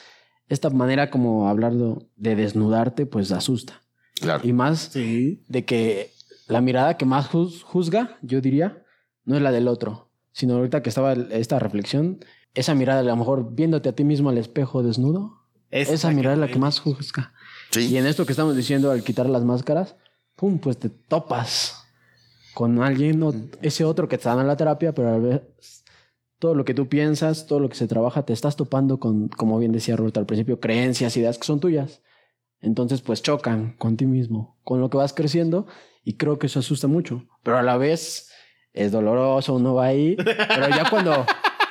[0.48, 3.82] esta manera como hablar de desnudarte, pues asusta.
[4.20, 4.46] Claro.
[4.46, 5.44] Y más Sí.
[5.48, 6.10] de que
[6.48, 8.82] la mirada que más juz- juzga, yo diría,
[9.24, 12.20] no es la del otro, sino ahorita que estaba esta reflexión,
[12.54, 16.40] esa mirada a lo mejor viéndote a ti mismo al espejo desnudo, esa mirada es
[16.40, 17.34] la que más juzga.
[17.76, 19.96] Y en esto que estamos diciendo al quitar las máscaras,
[20.37, 21.85] pum, pues te topas
[22.54, 25.54] con alguien, o ese otro que está dando la terapia, pero a ver,
[26.38, 29.59] todo lo que tú piensas, todo lo que se trabaja, te estás topando con, como
[29.59, 32.02] bien decía Roberto al principio, creencias, ideas que son tuyas.
[32.61, 35.66] Entonces, pues chocan con ti mismo, con lo que vas creciendo,
[36.04, 37.26] y creo que eso asusta mucho.
[37.42, 38.31] Pero a la vez
[38.72, 41.26] es doloroso, uno va ahí, pero ya cuando,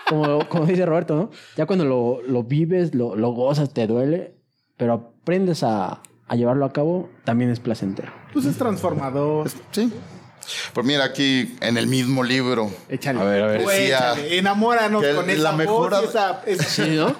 [0.07, 1.29] como, como dice Roberto, ¿no?
[1.55, 4.37] Ya cuando lo, lo vives, lo, lo gozas, te duele,
[4.77, 8.13] pero aprendes a, a llevarlo a cabo, también es placentero.
[8.31, 9.49] Pues es transformador.
[9.71, 9.91] Sí.
[10.73, 12.71] Pues mira, aquí en el mismo libro.
[12.87, 13.19] Échale.
[13.19, 13.59] A ver, a ver.
[13.67, 14.37] Decía échale.
[14.37, 17.13] Enamóranos que con la esa mejor voz y esa, esa- Sí, ¿no?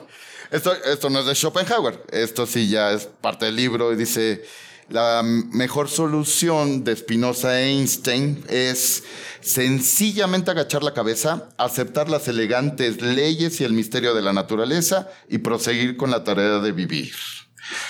[0.51, 4.45] Esto, esto no es de Schopenhauer, esto sí ya es parte del libro y dice,
[4.87, 9.03] la mejor solución de Spinoza e Einstein es
[9.41, 15.39] sencillamente agachar la cabeza, aceptar las elegantes leyes y el misterio de la naturaleza y
[15.39, 17.11] proseguir con la tarea de vivir.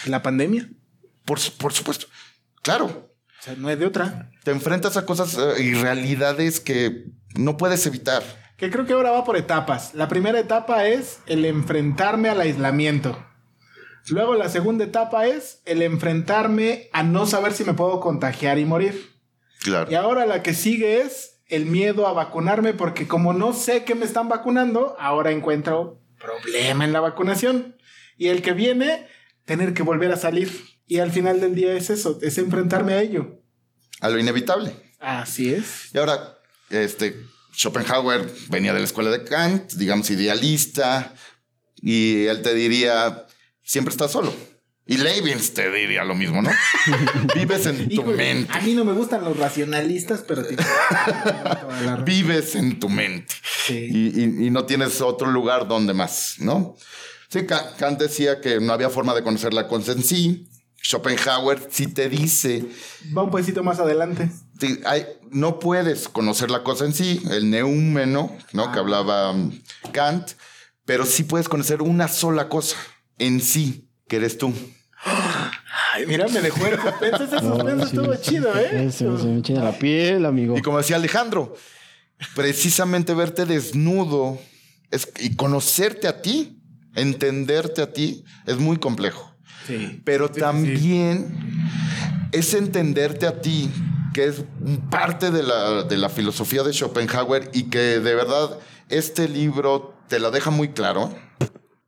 [0.05, 0.69] La pandemia.
[1.25, 2.07] Por, por supuesto,
[2.61, 4.31] claro, O sea, no es de otra.
[4.43, 8.23] te enfrentas a cosas eh, y realidades que no puedes evitar.
[8.55, 9.93] Que creo que ahora va por etapas.
[9.93, 13.23] La primera etapa es el enfrentarme al aislamiento.
[14.09, 18.65] Luego la segunda etapa es el enfrentarme a no saber si me puedo contagiar y
[18.65, 19.11] morir.
[19.61, 19.91] Claro.
[19.91, 23.95] Y ahora la que sigue es el miedo a vacunarme porque como no sé que
[23.95, 27.75] me están vacunando, ahora encuentro problema en la vacunación.
[28.17, 29.07] Y el que viene,
[29.47, 30.51] tener que volver a salir.
[30.86, 33.41] Y al final del día es eso, es enfrentarme a ello.
[33.99, 34.73] A lo inevitable.
[34.99, 35.89] Así es.
[35.93, 36.38] Y ahora,
[36.69, 37.15] este,
[37.55, 41.13] Schopenhauer venía de la escuela de Kant, digamos idealista,
[41.81, 43.25] y él te diría,
[43.63, 44.33] siempre estás solo.
[44.89, 46.49] Y Leibniz te diría lo mismo, ¿no?
[47.36, 48.53] Vives en tu Híjole, mente.
[48.53, 52.05] A mí no me gustan los racionalistas, pero razón.
[52.05, 53.33] Vives en tu mente.
[53.65, 53.89] Sí.
[53.91, 56.77] Y, y- y no tienes otro lugar donde más, ¿no?
[57.29, 60.47] Sí, Ka- Kant decía que no había forma de conocer la cosa en sí.
[60.81, 62.63] Schopenhauer sí te dice,
[63.17, 64.29] Va un poquito más adelante.
[64.59, 68.71] sí, hay- no puedes conocer la cosa en sí, el neúmeno, ¿no?
[68.71, 69.51] Que hablaba um,
[69.91, 70.31] Kant,
[70.85, 72.77] pero sí puedes conocer una sola cosa
[73.17, 74.53] en sí, que eres tú.
[75.93, 77.23] Ay, mira, me dejó el suspenso.
[77.23, 77.95] Ese No, suspenso sí.
[77.97, 78.91] estuvo chido, ¿eh?
[78.91, 80.57] Se, me la piel, amigo.
[80.57, 81.55] Y como decía Alejandro,
[82.35, 84.39] precisamente verte desnudo
[84.91, 86.57] es- y conocerte a ti,
[86.97, 89.33] entenderte a ti, es muy complejo.
[89.65, 90.01] Sí.
[90.05, 91.36] Pero también
[92.31, 93.69] es entenderte a ti,
[94.13, 94.43] que es
[94.89, 100.19] parte de la, de la filosofía de Schopenhauer y que de verdad este libro te
[100.19, 101.13] la deja muy claro,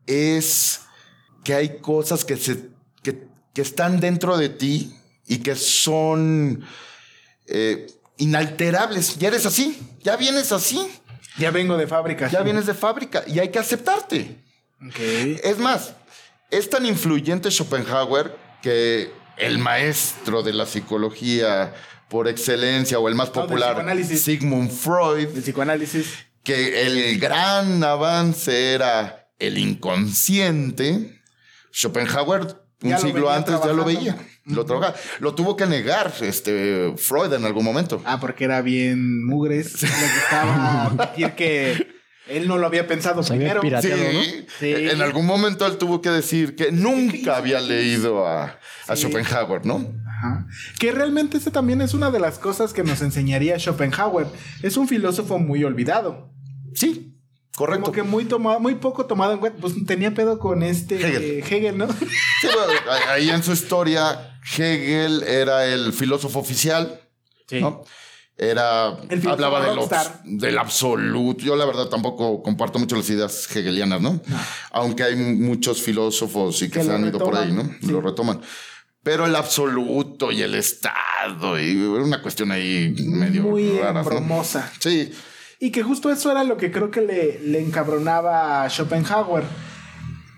[0.06, 0.82] es
[1.44, 2.70] que hay cosas que, se,
[3.02, 4.94] que, que están dentro de ti
[5.26, 6.64] y que son
[7.48, 9.18] eh, inalterables.
[9.18, 10.86] Ya eres así, ya vienes así,
[11.38, 12.30] Ya vengo de fábrica.
[12.30, 14.44] ya vienes de fábrica y hay que aceptarte.
[15.44, 15.94] Es más,
[16.52, 21.74] es tan influyente Schopenhauer que el maestro de la psicología
[22.10, 23.86] por excelencia o el más popular.
[24.06, 26.26] Sigmund Freud, El psicoanálisis.
[26.44, 31.22] que el gran avance era el inconsciente,
[31.72, 34.18] Schopenhauer un siglo antes ya lo veía.
[34.46, 34.66] Lo,
[35.20, 38.02] lo tuvo que negar este, Freud en algún momento.
[38.06, 39.82] Ah, porque era bien mugres.
[39.84, 41.99] Le gustaba decir que
[42.30, 43.62] él no lo había pensado Se primero.
[43.62, 44.22] Sí, ¿no?
[44.60, 44.74] Sí.
[44.74, 49.04] en algún momento él tuvo que decir que nunca había leído a, a Sí.
[49.04, 49.94] Schopenhauer, ¿no?
[50.08, 50.46] Ajá.
[50.80, 54.28] Que realmente ese también es una de las cosas que nos enseñaría Schopenhauer.
[54.64, 56.32] Es un filósofo muy olvidado.
[56.74, 57.16] Sí,
[57.56, 57.86] correcto.
[57.86, 59.60] Como que muy tomado, muy poco tomado en cuenta.
[59.62, 61.44] Pues tenía pedo con este Hegel.
[61.50, 61.88] Hegel, ¿no?
[61.88, 67.02] Sí, bueno, ahí en su historia, Hegel era el filósofo oficial,
[67.48, 67.62] Sí.
[67.62, 67.84] ¿no?
[68.42, 69.78] Era, El hablaba del,
[70.40, 71.44] del absoluto.
[71.44, 74.22] Yo la verdad tampoco comparto mucho las ideas hegelianas, ¿no?
[74.72, 77.64] Aunque hay muchos filósofos y que, Que se han ido por ahí, ¿no?
[77.82, 77.88] sí.
[77.92, 78.40] Lo retoman.
[79.04, 84.06] Pero el absoluto y el Estado y una cuestión ahí medio Muy rara, ¿no?
[84.06, 84.72] bromosa.
[84.80, 85.12] Sí,
[85.60, 89.44] Y que justo eso era lo que creo que le, le encabronaba a Schopenhauer.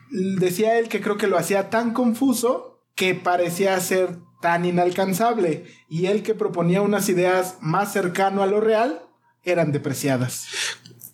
[0.10, 5.66] Decía él que creo que lo hacía tan confuso que parecía ser tan inalcanzable.
[5.90, 9.02] Y él que proponía unas ideas más cercano a lo real
[9.44, 10.46] eran depreciadas.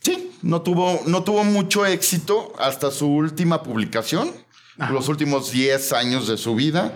[0.02, 4.32] Sí, no tuvo, no tuvo mucho éxito hasta su última publicación,
[4.80, 4.92] Ajá.
[4.94, 6.94] los últimos 10 años de su vida.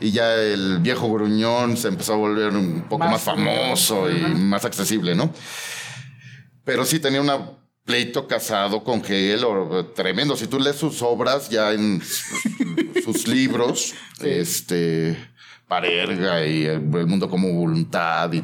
[0.00, 4.16] Y ya el viejo gruñón se empezó a volver un poco más, Más famoso y
[4.24, 4.28] Ajá.
[4.34, 5.32] más accesible, ¿no?
[6.64, 7.30] Pero sí tenía un
[7.84, 10.36] pleito casado con Hegel o- tremendo.
[10.36, 15.16] Si tú lees sus obras ya en sus, sus libros, este,
[15.68, 18.42] Parerga y el, el mundo como voluntad, y,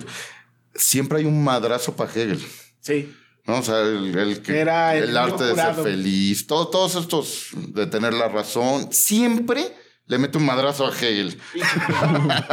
[0.75, 2.41] siempre hay un madrazo para Hegel.
[2.81, 3.15] Sí.
[3.47, 3.59] ¿no?
[3.59, 7.49] O sea, el, el que- Era el el arte de ser feliz, todo- todos estos
[7.55, 9.75] de tener la razón, siempre
[10.07, 11.39] le mete un madrazo a Hegel.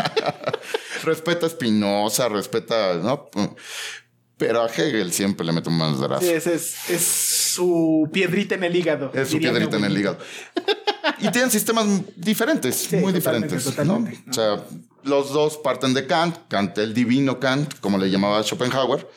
[1.04, 3.30] respeta a Spinoza, respeta, ¿no?
[4.38, 6.22] Pero a Hegel siempre le mete un madrazo.
[6.22, 9.12] Sí, ese es, es su piedrita en el hígado.
[9.14, 10.20] Es su piedrita en el hígado.
[11.20, 13.64] Y tienen sistemas diferentes, Sí, muy totalmente, diferentes.
[13.76, 14.32] totalmente, ¿no?
[14.32, 14.64] O sea,
[15.04, 19.08] los dos parten de Kant, Kant, el divino Kant, como le llamaba Schopenhauer,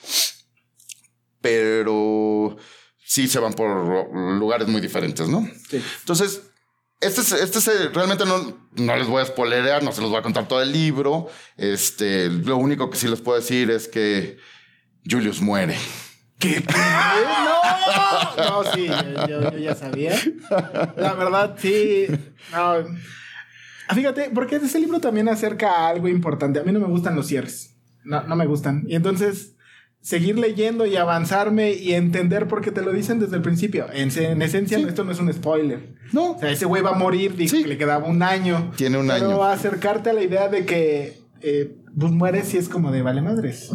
[1.41, 2.57] pero
[3.05, 3.69] sí se van por
[4.39, 5.49] lugares muy diferentes, ¿no?
[5.69, 5.83] Sí.
[6.01, 6.43] Entonces,
[7.01, 10.11] este es, este es el- realmente no, no les voy a spoilerear, no se los
[10.11, 11.29] voy a contar todo el libro.
[11.57, 14.37] Este, lo único que sí les puedo decir es que
[15.11, 15.77] Julius muere.
[16.41, 16.55] ¿Qué?
[16.55, 16.75] qué?
[18.37, 18.89] No, no, sí,
[19.29, 20.15] yo, yo ya sabía.
[20.97, 22.07] La verdad, sí.
[22.53, 22.75] No.
[23.89, 26.59] Ah, Fíjate, porque ese libro también acerca a algo importante.
[26.61, 27.75] A mí no me gustan los cierres.
[28.05, 28.85] No, no me gustan.
[28.87, 29.57] Y entonces,
[30.01, 33.87] seguir leyendo y avanzarme y entender porque te lo dicen desde el principio.
[33.93, 35.95] En, en esencia, esto no es un spoiler.
[36.13, 36.33] No.
[36.33, 37.63] O sea, ese güey va a morir, dijo Sí.
[37.63, 38.73] que le quedaba un año.
[38.77, 39.45] Tiene un Pero año.
[39.45, 43.71] acercarte a la idea de que eh, pues mueres y es como de vale madres.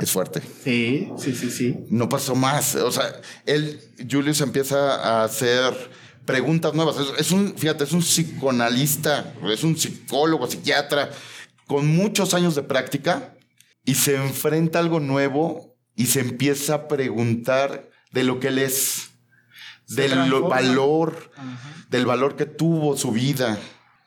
[0.00, 0.42] Es fuerte.
[0.64, 1.76] Sí, sí, sí, sí.
[1.90, 2.74] no pasó más.
[2.76, 3.04] O sea,
[3.44, 5.74] él, Julius empieza a hacer
[6.24, 6.96] preguntas nuevas.
[6.98, 11.10] Es, es un, fíjate, es un psicoanalista, es un psicólogo, psiquiatra,
[11.66, 13.34] con muchos años de práctica
[13.84, 18.58] y se enfrenta a algo nuevo y se empieza a preguntar de lo que él
[18.58, 19.10] es,
[19.86, 20.48] Se del transforma.
[20.48, 21.30] valor,
[21.90, 23.58] del valor que tuvo su vida.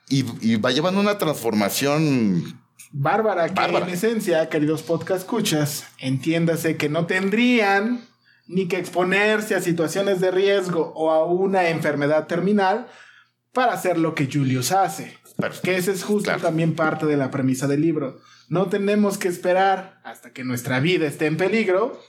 [0.09, 2.59] Y, y va llevando una transformación
[2.91, 3.85] Bárbara, que Bárbara.
[3.87, 8.01] en esencia, queridos podcast escuchas, entiéndase que no tendrían
[8.47, 12.87] ni que exponerse a situaciones de riesgo o a una enfermedad terminal
[13.53, 15.15] para hacer lo que Julius hace.
[15.37, 15.61] Perfecto.
[15.65, 16.41] Que ese es justo Claro.
[16.41, 18.19] también parte de la premisa del libro.
[18.49, 22.01] No tenemos que esperar hasta que nuestra vida esté en peligro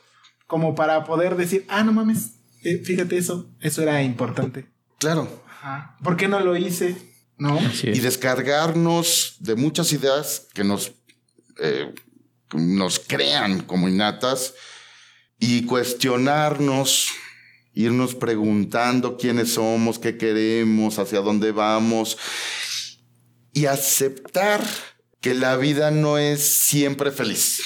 [0.47, 4.67] como para poder decir, ah, no mames, eh, fíjate eso, eso era importante.
[4.99, 5.29] Claro.
[5.47, 5.97] Ajá.
[6.03, 6.97] ¿Por qué no lo hice?
[7.41, 7.59] ¿No?
[7.83, 8.03] Y es.
[8.03, 10.93] descargarnos de muchas ideas que nos,
[11.59, 11.93] eh,
[12.55, 14.55] nos crean como innatas
[15.41, 17.09] y cuestionarnos,
[17.75, 22.19] irnos preguntando quiénes somos, qué queremos, hacia dónde vamos
[23.53, 24.63] y aceptar
[25.21, 27.63] que la vida no es siempre feliz.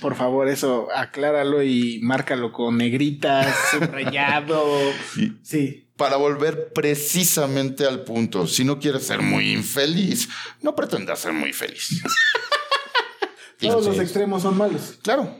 [0.00, 4.64] Por favor, eso acláralo y márcalo con negritas, subrayado.
[5.42, 5.89] Sí.
[6.00, 10.28] Para volver precisamente al punto, si no quieres ser muy infeliz,
[10.62, 12.02] no pretendas ser muy feliz.
[13.60, 14.94] Todos los extremos son malos.
[15.02, 15.36] Claro,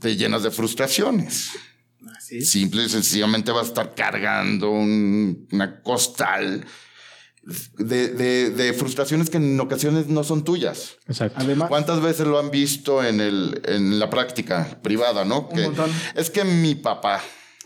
[0.00, 1.50] te llenas de frustraciones.
[2.16, 2.50] Así es.
[2.50, 6.64] Simple y sencillamente vas a estar cargando un- una costal
[7.76, 10.96] de, de- de frustraciones que en ocasiones no son tuyas.
[11.06, 11.38] Exacto.
[11.40, 15.48] Además, ¿Cuántas veces lo han visto en, el, en la práctica privada, no?
[15.52, 15.90] Un montón.
[16.14, 17.22] Es que mi papá,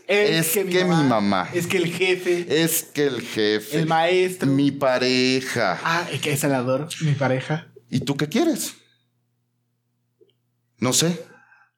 [0.07, 4.47] es, que, mi mamá, Es que el jefe, es que el jefe, el maestro.
[4.49, 5.79] mi pareja.
[5.83, 7.67] Ah, es que es el adoro, mi pareja.
[7.89, 8.75] ¿Y tú qué quieres?
[10.79, 11.23] No sé.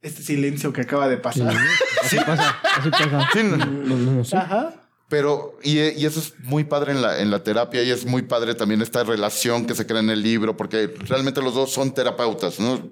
[0.02, 1.56] Este silencio que acaba de Sí, pasar.
[2.04, 3.30] Así pasa, así pasa.
[3.34, 3.58] Sí, no.
[3.58, 4.38] No, no, no sé.
[4.38, 4.74] Ajá.
[5.10, 8.24] Pero, y, y eso es muy padre en la, en la terapia y es muy
[8.24, 11.94] padre también esta relación que se crea en el libro, porque realmente los dos son
[11.94, 12.92] terapeutas, ¿no?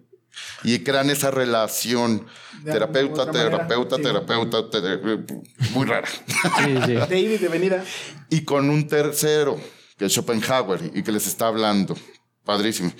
[0.64, 2.26] Y crean esa relación
[2.64, 4.02] terapeuta, terapeuta, sí.
[4.04, 5.02] terapeuta, ter-
[5.72, 6.08] muy rara.
[6.08, 6.94] Sí, sí.
[7.10, 7.84] De y de venida.
[8.30, 9.60] Y con un tercero,
[9.98, 11.96] que es Schopenhauer, y que les está hablando.
[12.46, 12.92] Padrísimo.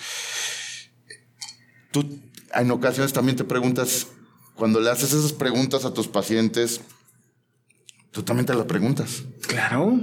[1.92, 2.20] Tú
[2.54, 4.08] en ocasiones también te preguntas,
[4.56, 6.82] cuando le haces esas preguntas a tus pacientes,
[8.12, 9.24] tú también te las preguntas.
[9.48, 10.00] Claro.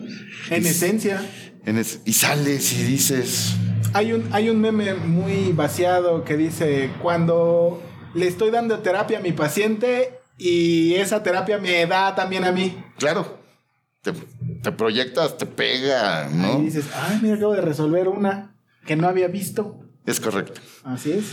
[0.50, 1.24] En esencia.
[1.64, 3.52] En es- y sales y dices,
[3.92, 7.82] Hay un, hay un meme muy vaciado que dice, cuando
[8.14, 12.82] le estoy dando terapia a mi paciente y esa terapia me da también a mí.
[12.98, 13.38] claro,
[14.02, 14.12] te,
[14.62, 16.60] te proyectas, te pega, Y ¿no?
[16.60, 18.54] dices, ay, mira, acabo de resolver una
[18.86, 19.80] que no había visto.
[20.06, 20.60] Es correcto.
[20.84, 21.24] Así es.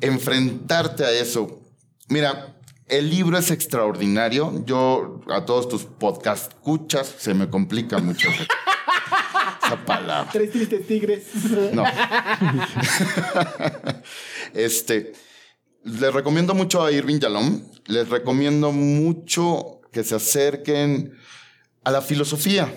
[0.00, 1.60] enfrentarte a eso.
[2.08, 2.56] Mira,
[2.88, 4.64] el libro es extraordinario.
[4.64, 8.28] Yo a todos tus podcast escuchas se me complica mucho
[9.74, 10.30] esa palabra.
[10.32, 11.24] Tres tristes tigres.
[11.72, 11.84] No.
[14.54, 15.12] este,
[15.84, 17.62] les recomiendo mucho a Irving Yalom.
[17.86, 21.12] Les recomiendo mucho que se acerquen
[21.84, 22.72] a la filosofía.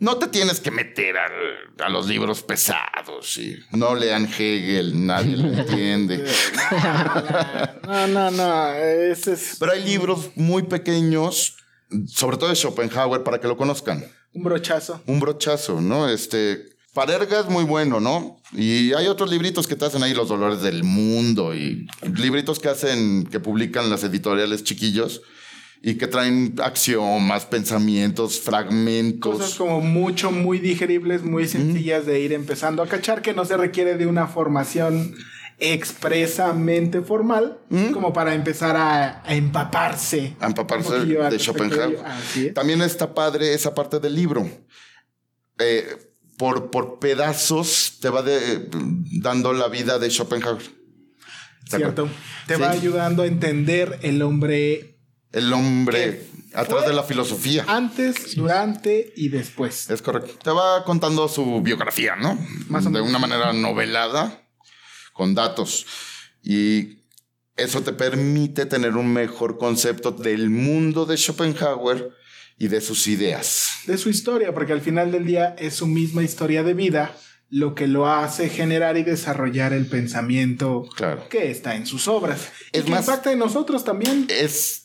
[0.00, 3.36] No te tienes que meter a los libros pesados.
[3.36, 6.24] y No lean Hegel, nadie lo entiende.
[7.88, 8.74] No, no, no.
[8.74, 11.56] Ese es Pero hay libros muy pequeños,
[12.06, 14.04] sobre todo de Schopenhauer, para que lo conozcan.
[14.32, 15.02] Un brochazo.
[15.06, 16.08] Un brochazo, ¿no?
[16.08, 16.76] Este.
[16.94, 18.40] Parerga es muy bueno, ¿no?
[18.52, 21.86] Y hay otros libritos que te hacen ahí los dolores del mundo y
[22.16, 25.22] libritos que hacen, que publican las editoriales chiquillos
[25.80, 29.36] y que traen axiomas, pensamientos, fragmentos.
[29.36, 33.56] Cosas como mucho, muy digeribles, muy sencillas de ir empezando a cachar, que no se
[33.56, 35.14] requiere de una formación
[35.58, 37.58] expresamente formal,
[37.92, 40.36] como para empezar a, a empaparse.
[40.40, 41.98] a empaparse de de Schopenhauer.
[42.36, 42.54] es.
[42.54, 44.48] También está padre esa parte del libro.
[45.58, 45.86] Eh,
[46.36, 48.68] por, por pedazos te va de-
[49.20, 50.62] dando la vida de Schopenhauer.
[51.68, 52.08] ¿Te Cierto.
[52.46, 52.60] Te Sí.
[52.62, 54.98] va ayudando a entender el hombre
[55.32, 57.64] El hombre atrás de la filosofía.
[57.68, 59.90] antes, durante y después.
[59.90, 60.32] Es correcto.
[60.42, 62.38] Te va contando su biografía, ¿no?
[62.68, 63.08] Más o de menos.
[63.10, 64.47] una manera novelada,
[65.18, 65.84] con datos.
[66.44, 67.00] Y
[67.56, 72.12] eso te permite tener un mejor concepto del mundo de Schopenhauer
[72.56, 73.66] y de sus ideas.
[73.86, 77.14] de su historia, porque al final del día es su misma historia de vida
[77.50, 81.26] lo que lo hace generar y desarrollar el pensamiento Claro.
[81.30, 82.48] que está en sus obras.
[82.72, 84.26] Es y que más- impacta en nosotros también.
[84.28, 84.84] Es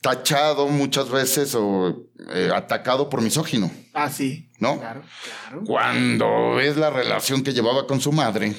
[0.00, 4.50] tachado muchas veces o eh, atacado por misógino, Ah, sí.
[4.58, 4.78] ¿no?
[4.78, 5.02] Claro,
[5.44, 5.62] claro.
[5.66, 8.54] Cuando ves la relación que llevaba con su madre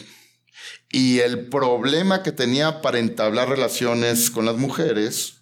[0.92, 5.36] y el problema que tenía para entablar relaciones con las mujeres,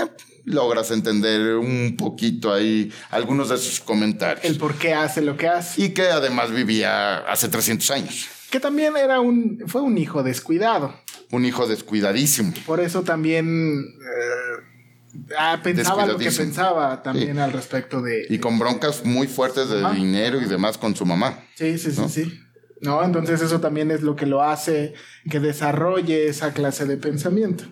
[0.00, 0.10] eh,
[0.44, 4.44] logras entender un poquito ahí algunos de sus comentarios.
[4.44, 5.82] El por qué hace lo que hace.
[5.82, 8.28] y que además vivía hace 300 años.
[8.50, 10.94] Que también era un, fue un hijo descuidado.
[11.30, 12.52] Un hijo descuidadísimo.
[12.64, 18.26] Por eso también eh, ah, pensaba lo que pensaba también al respecto de.
[18.28, 21.40] Y con broncas muy fuertes de dinero y demás con su mamá.
[21.56, 22.08] Sí, sí, sí, ¿no?
[22.08, 22.45] sí.
[22.80, 23.02] ¿No?
[23.02, 24.94] Entonces eso también es lo que lo hace
[25.30, 27.64] que desarrolle esa clase de pensamiento.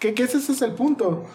[0.00, 1.28] Que, que ese es el punto.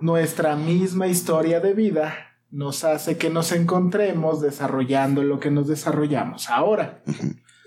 [0.00, 6.50] Nuestra misma historia de vida nos hace que nos encontremos desarrollando lo que nos desarrollamos
[6.50, 7.02] ahora.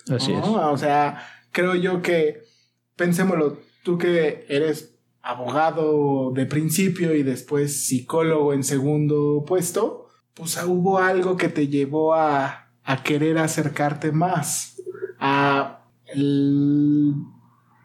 [0.09, 0.39] Así es.
[0.39, 0.71] ¿no?
[0.71, 2.43] O sea, creo yo que,
[2.95, 10.99] pensémoslo, tú que eres abogado de principio y después psicólogo en segundo puesto, pues hubo
[10.99, 14.76] algo que te llevó a, a querer acercarte más,
[15.19, 15.81] a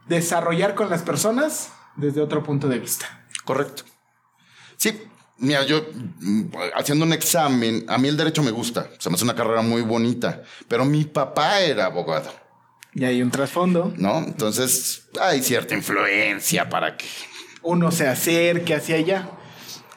[0.08, 3.26] desarrollar con las personas desde otro punto de vista.
[3.44, 3.84] Correcto.
[4.76, 5.00] Sí,
[5.38, 5.86] mira, yo
[6.20, 9.62] mm, haciendo un examen, a mí el derecho me gusta, se me hace una carrera
[9.62, 12.32] muy bonita, pero mi papá era abogado,
[12.94, 14.18] Y hay un trasfondo, ¿no?
[14.18, 17.06] Entonces hay cierta influencia para que...
[17.62, 19.30] uno se acerque hacia allá.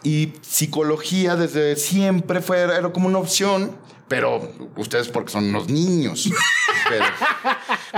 [0.03, 3.75] Y psicología desde siempre fue, era como una opción,
[4.07, 6.29] pero ustedes porque son unos niños.
[6.89, 7.05] Pero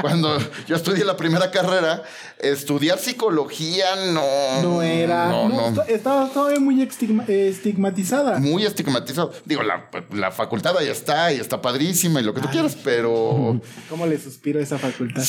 [0.02, 2.04] cuando yo estudié la primera carrera,
[2.40, 4.62] estudiar psicología no...
[4.62, 5.28] No era.
[5.28, 5.82] No, no, no.
[5.84, 8.40] est- Estaba todavía muy estigma- estigmatizada.
[8.40, 9.34] muy estigmatizado.
[9.46, 13.60] Digo, la, la facultad ahí está y está padrísima y lo que tú quieras, pero
[13.90, 15.24] ¿Cómo le suspiro a esa facultad?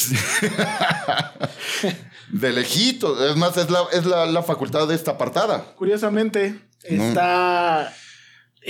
[2.31, 3.29] de lejito.
[3.29, 5.65] Es más, es la, es la, la facultad de esta apartada.
[5.77, 7.93] Curiosamente, está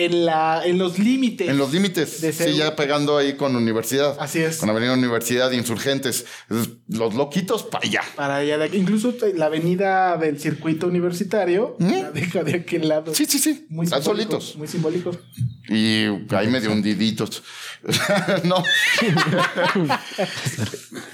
[0.05, 1.49] en, la, en los límites.
[1.49, 2.21] En los límites.
[2.21, 4.17] De Sí, ya pegando ahí con universidad.
[4.21, 4.59] Así es.
[4.59, 6.25] Con Avenida Universidad, insurgentes.
[6.49, 8.03] Es- Los loquitos para allá.
[8.15, 8.77] Para allá de aquí.
[8.77, 11.91] Incluso la avenida del circuito universitario ¿Mm?
[11.91, 13.13] la deja de aquel lado.
[13.15, 13.67] Sí, sí, sí.
[13.69, 14.55] Muy Están solitos.
[14.57, 15.11] Muy simbólico.
[15.69, 17.43] Y ahí medio hundiditos.
[18.45, 18.63] no.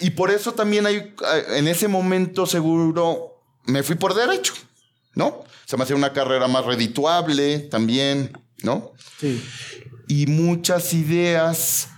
[0.00, 1.14] y por eso también hay,
[1.56, 4.52] en ese momento seguro, me fui por derecho,
[5.14, 5.44] ¿no?
[5.64, 8.32] Se me hacía una carrera más redituable también,
[8.64, 8.92] ¿no?
[9.20, 9.42] Sí.
[10.08, 11.88] Y muchas ideas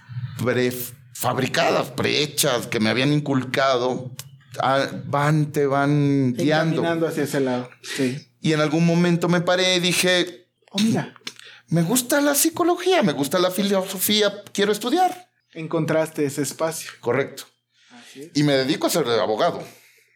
[0.43, 4.12] prefabricadas, prehechas, que me habían inculcado,
[4.61, 6.77] ah, van, te van guiando.
[6.83, 7.69] Caminando hacia ese lado.
[7.83, 8.29] Sí.
[8.41, 11.14] Y en algún momento me paré y dije, Oh, mira.
[11.69, 15.31] me gusta la psicología, me gusta la filosofía, quiero estudiar.
[15.55, 16.91] Encontraste ese espacio.
[17.01, 17.45] Correcto.
[18.14, 18.31] Es.
[18.35, 19.62] Y me dedico a ser abogado.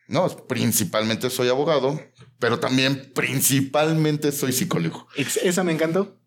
[0.07, 2.01] No, principalmente soy abogado,
[2.39, 5.07] pero también principalmente soy psicólogo.
[5.17, 6.20] Esa me encantó.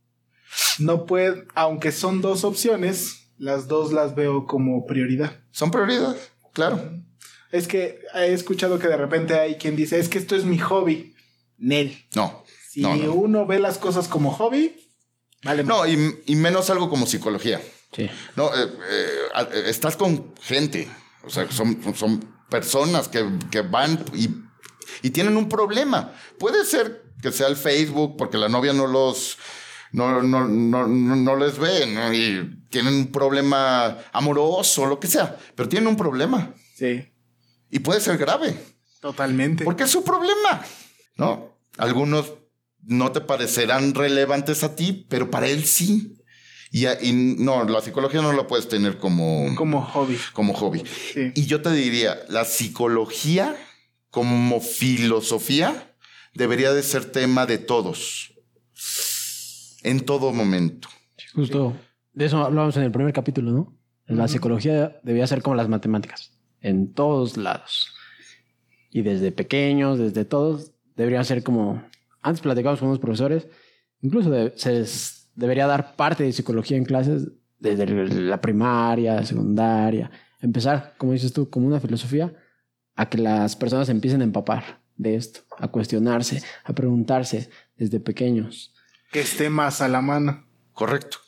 [0.79, 5.39] No puede, aunque son dos opciones, las dos las veo como prioridad.
[5.51, 7.03] Son prioridades, claro.
[7.51, 10.57] Es que he escuchado que de repente hay quien dice, es que esto es mi
[10.57, 11.15] hobby.
[11.57, 12.05] Nel.
[12.15, 12.43] No.
[12.69, 13.13] Si no, no.
[13.13, 14.75] uno ve las cosas como hobby,
[15.43, 15.63] vale.
[15.63, 17.61] No, y, y menos algo como psicología.
[17.95, 18.09] Sí.
[18.35, 19.07] No, eh, eh,
[19.53, 20.89] eh, estás con gente.
[21.23, 24.29] O sea, son, son personas que, que van y,
[25.03, 26.13] y tienen un problema.
[26.39, 29.37] Puede ser que sea el Facebook porque la novia no los...
[29.93, 32.13] No, no, no, no, no les ve, ¿no?
[32.13, 36.53] Y tienen un problema amoroso, lo que sea, pero tienen un problema.
[36.75, 37.05] Sí,
[37.69, 38.59] Y puede ser grave,
[38.99, 39.63] totalmente.
[39.63, 40.61] porque es su problema,
[41.15, 41.57] ¿no?
[41.77, 42.33] Algunos
[42.81, 46.17] no te parecerán relevantes a ti, pero para él sí.
[46.71, 50.17] Y, y no, la psicología no la puedes tener como, Como hobby.
[50.33, 50.83] como hobby.
[51.13, 51.31] Sí.
[51.35, 53.55] Y yo te diría, la psicología
[54.09, 55.95] como filosofía
[56.33, 58.32] debería de ser tema de todos.
[59.83, 60.87] En todo momento.
[61.35, 61.75] Justo
[62.13, 63.77] de eso hablábamos en el primer capítulo, ¿no?
[64.07, 67.93] La psicología debía ser como las matemáticas, en todos lados.
[68.91, 71.83] Y desde pequeños, desde todos, debería ser como...
[72.21, 73.47] Antes platicábamos con unos profesores,
[74.01, 74.85] incluso de- se
[75.35, 77.27] debería dar parte de psicología en clases
[77.59, 80.11] desde la primaria, secundaria.
[80.41, 82.33] Empezar, como dices tú, como una filosofía,
[82.95, 88.73] a que las personas empiecen a empapar de esto, a cuestionarse, a preguntarse desde pequeños.
[89.13, 90.45] Que esté más a la mano.
[90.73, 91.19] Correcto.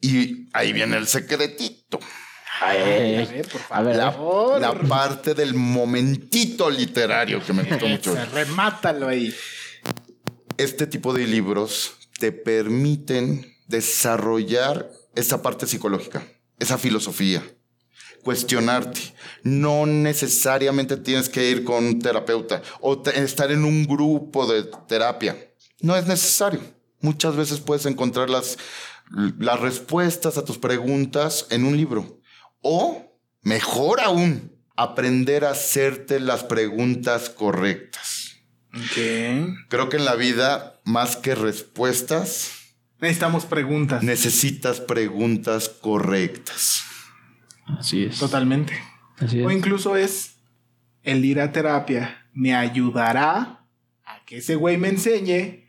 [0.00, 1.98] Y ahí viene el secretito.
[2.60, 2.84] Ay, a
[3.26, 4.60] ver, por a ver, La, favor.
[4.60, 8.14] la parte del momentito literario que me gustó mucho.
[8.14, 9.34] Se remátalo ahí.
[10.56, 16.22] Este tipo de libros te permiten desarrollar esa parte psicológica,
[16.58, 17.42] esa filosofía,
[18.22, 19.00] cuestionarte.
[19.42, 24.64] No necesariamente tienes que ir con un terapeuta o te- estar en un grupo de
[24.88, 25.36] terapia.
[25.80, 26.60] No es necesario.
[27.00, 28.58] Muchas veces puedes encontrar las,
[29.38, 32.20] las respuestas a tus preguntas en un libro.
[32.62, 38.36] O, mejor aún, aprender a hacerte las preguntas correctas.
[38.74, 39.66] Ok.
[39.68, 42.52] Creo que en la vida, más que respuestas,
[42.98, 44.02] Necesitamos preguntas.
[44.02, 46.82] necesitas preguntas correctas.
[47.78, 48.18] Así es.
[48.18, 48.72] Totalmente.
[49.18, 49.56] Así O es.
[49.56, 50.36] incluso es
[51.02, 53.66] el ir a terapia me ayudará
[54.04, 55.65] a que ese güey me enseñe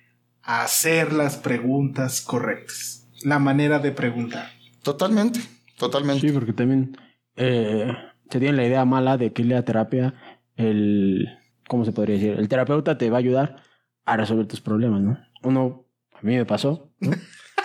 [0.48, 3.08] a hacer las preguntas correctas.
[3.24, 4.50] La manera de preguntar.
[4.82, 5.40] Totalmente,
[5.78, 6.26] totalmente.
[6.28, 6.98] Sí, porque también
[7.36, 7.92] eh,
[8.30, 10.14] se tiene la idea mala de que la terapia,
[10.56, 11.28] el,
[11.68, 12.32] ¿cómo se podría decir?
[12.40, 13.58] El terapeuta te va a ayudar
[14.06, 15.18] a resolver tus problemas, ¿no?
[15.44, 17.12] Uno, a mí me pasó, ¿no?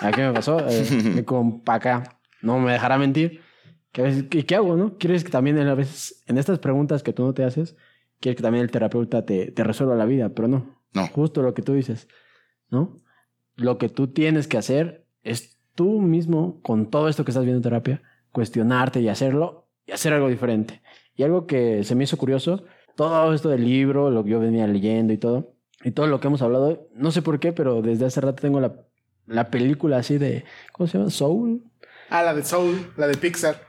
[0.00, 0.58] ¿A qué me pasó?
[0.68, 3.40] Eh, con Paca, no me dejará mentir.
[3.92, 4.98] que a veces- ¿Qué, qué hago, no?
[4.98, 7.76] ¿Quieres que también a veces, en estas preguntas que tú no te haces,
[8.18, 10.82] quieres que también el terapeuta te, te resuelva la vida, pero no.
[10.94, 11.06] No.
[11.08, 12.08] Justo lo que tú dices,
[12.72, 12.96] ¿no?
[13.54, 17.58] Lo que tú tienes que hacer es tú mismo, con todo esto que estás viendo
[17.58, 18.02] en terapia,
[18.32, 20.82] cuestionarte y hacerlo y hacer algo diferente.
[21.14, 22.64] Y algo que se me hizo curioso,
[22.96, 25.54] todo esto del libro, lo que yo venía leyendo y todo,
[25.84, 28.58] y todo lo que hemos hablado, no sé por qué, pero desde hace rato tengo
[28.60, 28.74] la,
[29.26, 31.10] la película así de, ¿cómo se llama?
[31.10, 31.62] Soul.
[32.08, 33.60] Ah, la de Soul, la de Pixar.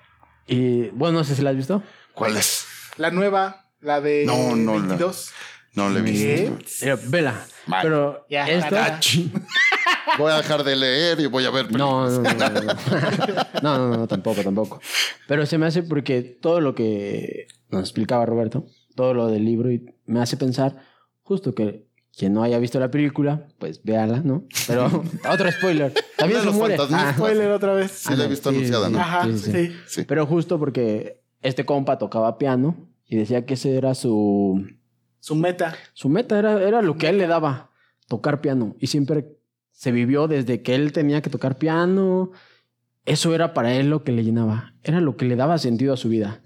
[0.47, 1.83] Y bueno, no sé si la has visto.
[2.13, 2.65] ¿Cuál es?
[2.97, 5.31] La nueva, la de No, no, la- 22.
[5.75, 6.57] No le he visto.
[6.81, 7.45] Mira, vela.
[7.65, 7.81] Mal.
[7.83, 8.99] Pero Ya, esta...
[10.17, 11.71] Voy a dejar de leer y voy a ver.
[11.71, 12.61] No, no, no, no,
[13.63, 13.77] no.
[13.77, 14.79] No, no, tampoco, tampoco.
[15.27, 18.65] Pero se me hace porque todo lo que nos explicaba Roberto,
[18.95, 20.75] todo lo del libro, y me hace pensar
[21.21, 24.45] justo que quien no haya visto la película, pues véala, ¿no?
[24.67, 25.93] Pero otro spoiler.
[26.17, 26.77] También se muere.
[26.91, 27.91] Ah, Spoiler otra vez.
[27.91, 28.99] Sí, la he visto anunciada, ¿no?
[28.99, 29.51] Ajá, Sí, sí, sí.
[29.51, 29.73] sí.
[29.87, 30.03] Sí.
[30.07, 32.75] Pero justo porque este compa tocaba piano
[33.07, 34.63] y decía que ese era su,
[35.23, 35.73] Su meta.
[35.93, 37.69] su meta, era, era lo que a él le daba,
[38.09, 38.75] tocar piano.
[38.79, 39.37] Y siempre
[39.71, 42.31] se vivió desde que él tenía que tocar piano.
[43.05, 45.97] Eso era para él lo que le llenaba, era lo que le daba sentido a
[45.97, 46.41] su vida.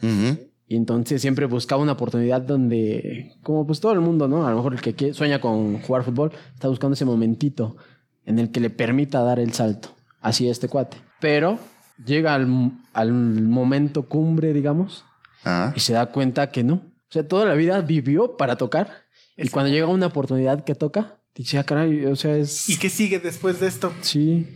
[0.68, 4.46] Y entonces siempre buscaba una oportunidad donde, como pues todo el mundo, ¿no?
[4.46, 7.78] A lo mejor el que sueña con jugar fútbol está buscando ese momentito
[8.26, 9.90] en el que le permita dar el salto.
[10.22, 10.98] Así este cuate.
[11.20, 11.58] Pero
[12.06, 15.04] llega al, al momento cumbre, digamos,
[15.46, 15.72] Ah.
[15.76, 16.82] y se da cuenta que no.
[17.10, 19.06] O sea, toda la vida vivió para tocar.
[19.38, 22.68] Y cuando llega una oportunidad que toca, dice, ah, caray, o sea, es...
[22.70, 23.94] ¿Y qué sigue después de esto?
[24.02, 24.48] Sí.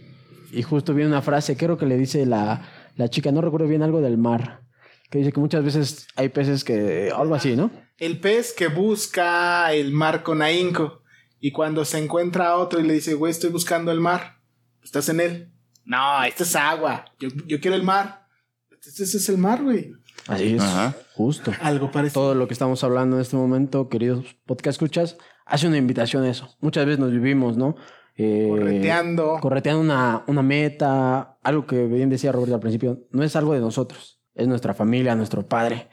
[0.52, 3.84] Y justo viene una frase, creo que le dice la, la chica, no recuerdo bien
[3.84, 4.64] algo del mar,
[5.10, 7.72] que dice que muchas veces hay peces que, algo así, ¿no?
[7.98, 11.04] El pez que busca el mar con ahínco.
[11.40, 14.40] Y cuando se encuentra a otro y le dice, güey, estoy buscando el mar.
[14.84, 15.52] Estás en él.
[15.86, 17.06] No, esto es agua.
[17.20, 18.28] Yo, yo quiero el mar.
[18.72, 19.94] Este ese es el mar, güey.
[20.28, 20.96] Así es, Ajá.
[21.16, 21.52] justo.
[21.62, 22.22] Algo parecido.
[22.22, 26.30] Todo lo que estamos hablando en este momento, queridos podcast escuchas, hace una invitación a
[26.30, 26.56] eso.
[26.60, 27.76] Muchas veces nos vivimos, ¿no?
[28.18, 29.38] Eh, Correteando.
[29.42, 33.60] correteando una, una meta, algo que bien decía Roberto al principio, no es algo de
[33.62, 35.90] nosotros, es nuestra familia, nuestro padre.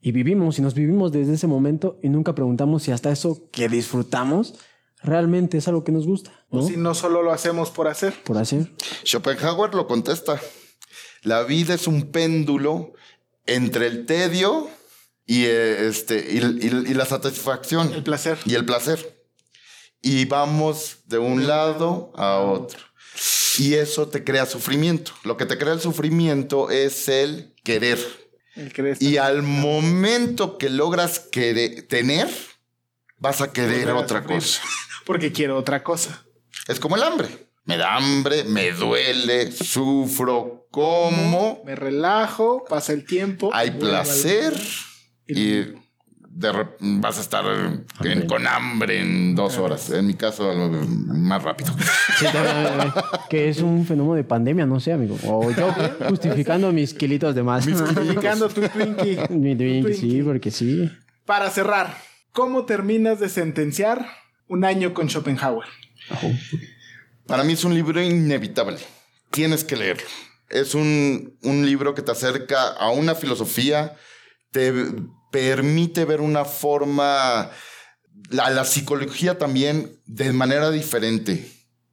[0.00, 3.68] Y vivimos y nos vivimos desde ese momento y nunca preguntamos si hasta eso que
[3.68, 4.54] disfrutamos
[5.02, 6.60] realmente es algo que nos gusta, ¿no?
[6.60, 8.14] O si no solo lo hacemos por hacer.
[8.24, 8.70] Por hacer.
[9.04, 10.40] Schopenhauer lo contesta.
[11.22, 12.92] La vida es un péndulo
[13.46, 14.68] entre el tedio
[15.26, 18.38] y, eh, este, y, y- y la satisfacción El placer.
[18.44, 19.18] y el placer.
[20.00, 22.80] Y vamos de un lado a otro.
[23.58, 25.12] Y eso te crea sufrimiento.
[25.24, 27.98] Lo que te crea el sufrimiento es el querer.
[28.56, 32.28] El querer Y al momento que logras querer, tener,
[33.18, 34.60] vas a querer otra cosa.
[35.06, 36.24] Porque quiero otra cosa.
[36.68, 37.28] Es como el hambre.
[37.64, 43.50] Me da hambre, me duele, sufro, como, Me relajo, pasa el tiempo.
[43.52, 44.52] hay placer
[45.28, 45.64] y
[46.34, 47.44] de vas a estar
[48.04, 49.90] en- con hambre en dos horas.
[49.90, 50.50] En mi caso,
[51.06, 51.72] más rápido.
[52.18, 52.26] Sí,
[53.28, 55.16] que es un fenómeno de pandemia, no sé, amigo.
[55.26, 55.72] O yo
[56.08, 57.66] justificando mis kilitos de más.
[57.68, 59.18] Justificando tu Twinkie.
[59.30, 60.90] Mi Twinkie, sí, porque sí.
[61.26, 61.96] Para cerrar,
[62.32, 64.04] ¿cómo terminas de sentenciar
[64.48, 65.68] un año con Schopenhauer?
[67.26, 68.78] Para mí es un libro inevitable.
[69.30, 70.06] Tienes que leerlo.
[70.48, 73.96] Es un, un libro que te acerca a una filosofía,
[74.50, 74.72] te
[75.30, 77.50] permite ver una forma,
[78.28, 81.50] la, la psicología también de manera diferente.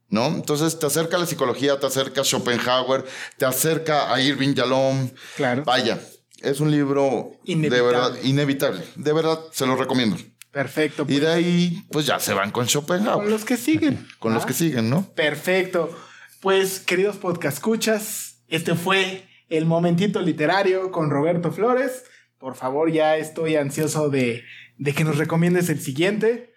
[0.08, 0.26] ¿No?
[0.26, 3.04] Entonces te acerca a la psicología, te acerca a Schopenhauer,
[3.38, 5.08] te acerca a Irving Yalom.
[5.36, 5.62] Claro.
[5.64, 6.00] Vaya,
[6.40, 8.82] es un libro de verdad inevitable.
[8.96, 10.16] De verdad, se lo recomiendo.
[10.50, 11.02] Perfecto.
[11.02, 13.22] Y pues, de ahí, pues ya se van con Schopenhauer.
[13.22, 14.06] con los que siguen.
[14.18, 14.46] Con los ¿ah?
[14.46, 15.12] que siguen, ¿no?
[15.14, 15.96] Perfecto.
[16.40, 22.04] Pues, queridos podcast escuchas, este fue el momentito literario con Roberto Flores.
[22.38, 24.42] Por favor, ya estoy ansioso de,
[24.78, 26.54] de que nos recomiendes el siguiente.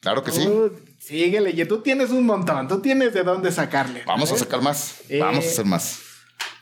[0.00, 0.48] Claro que sí.
[0.98, 4.04] Síguele, y tú tienes un montón, tú tienes de dónde sacarle.
[4.06, 4.44] Vamos a ¿vale?
[4.44, 5.00] sacar más.
[5.08, 6.00] Eh, Vamos a hacer más.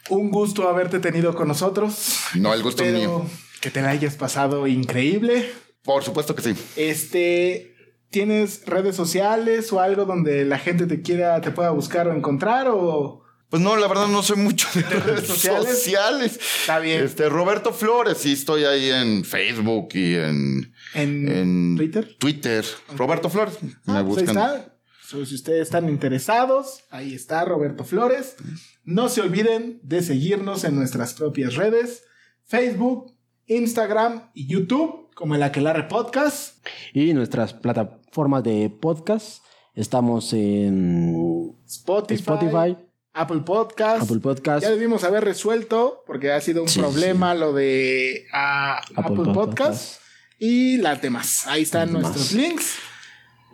[0.09, 2.19] Un gusto haberte tenido con nosotros.
[2.35, 3.31] No, el gusto es Espero mío.
[3.61, 5.53] que te la hayas pasado increíble.
[5.83, 6.55] Por supuesto que sí.
[6.77, 7.75] Este,
[8.11, 12.69] ¿tienes redes sociales o algo donde la gente te quiera, te pueda buscar o encontrar?
[12.71, 15.69] O Pues no, la verdad no soy mucho de redes sociales?
[15.83, 16.41] sociales.
[16.61, 17.03] está bien.
[17.05, 22.17] Este, Roberto Flores, sí estoy ahí en Facebook y en, en, en Twitter.
[22.19, 22.65] Twitter.
[22.97, 23.59] Roberto Flores.
[23.87, 24.29] Ah, Me pues ahí buscan.
[24.29, 24.69] está.
[25.07, 28.37] So, si ustedes están interesados, ahí está Roberto Flores.
[28.85, 32.05] No se olviden de seguirnos en nuestras propias redes.
[32.47, 33.15] Facebook,
[33.47, 36.67] Instagram y YouTube como el Aquelarre Podcast.
[36.93, 39.45] Y nuestras plataformas de podcast.
[39.75, 42.77] Estamos en Spotify, Spotify,
[43.15, 44.03] Apple Podcast.
[44.03, 44.63] Apple Podcast.
[44.63, 49.35] Ya debimos haber resuelto, porque ha sido un Sí, problema lo de ah, Apple, Apple
[49.35, 49.71] Podcast.
[49.71, 50.01] Podcast.
[50.39, 51.47] y las demás.
[51.47, 52.77] Ahí están nuestros links.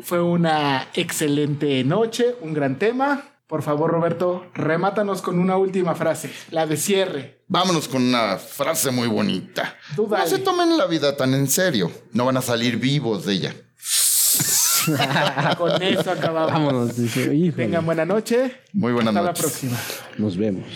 [0.00, 3.24] Fue una excelente noche, un gran tema.
[3.48, 7.40] Por favor, Roberto, remátanos con una última frase, la de cierre.
[7.48, 9.74] Vámonos con una frase muy bonita.
[9.96, 11.90] Tú No se tomen la vida tan en serio.
[12.12, 13.54] No van a salir vivos de ella.
[15.58, 16.52] Con eso acabamos.
[16.52, 16.96] Vámonos.
[16.96, 17.52] dice.
[17.52, 18.60] Tengan buena noche.
[18.72, 19.42] Muy buenas Hasta noches.
[19.44, 19.78] la próxima.
[20.18, 20.68] Nos vemos.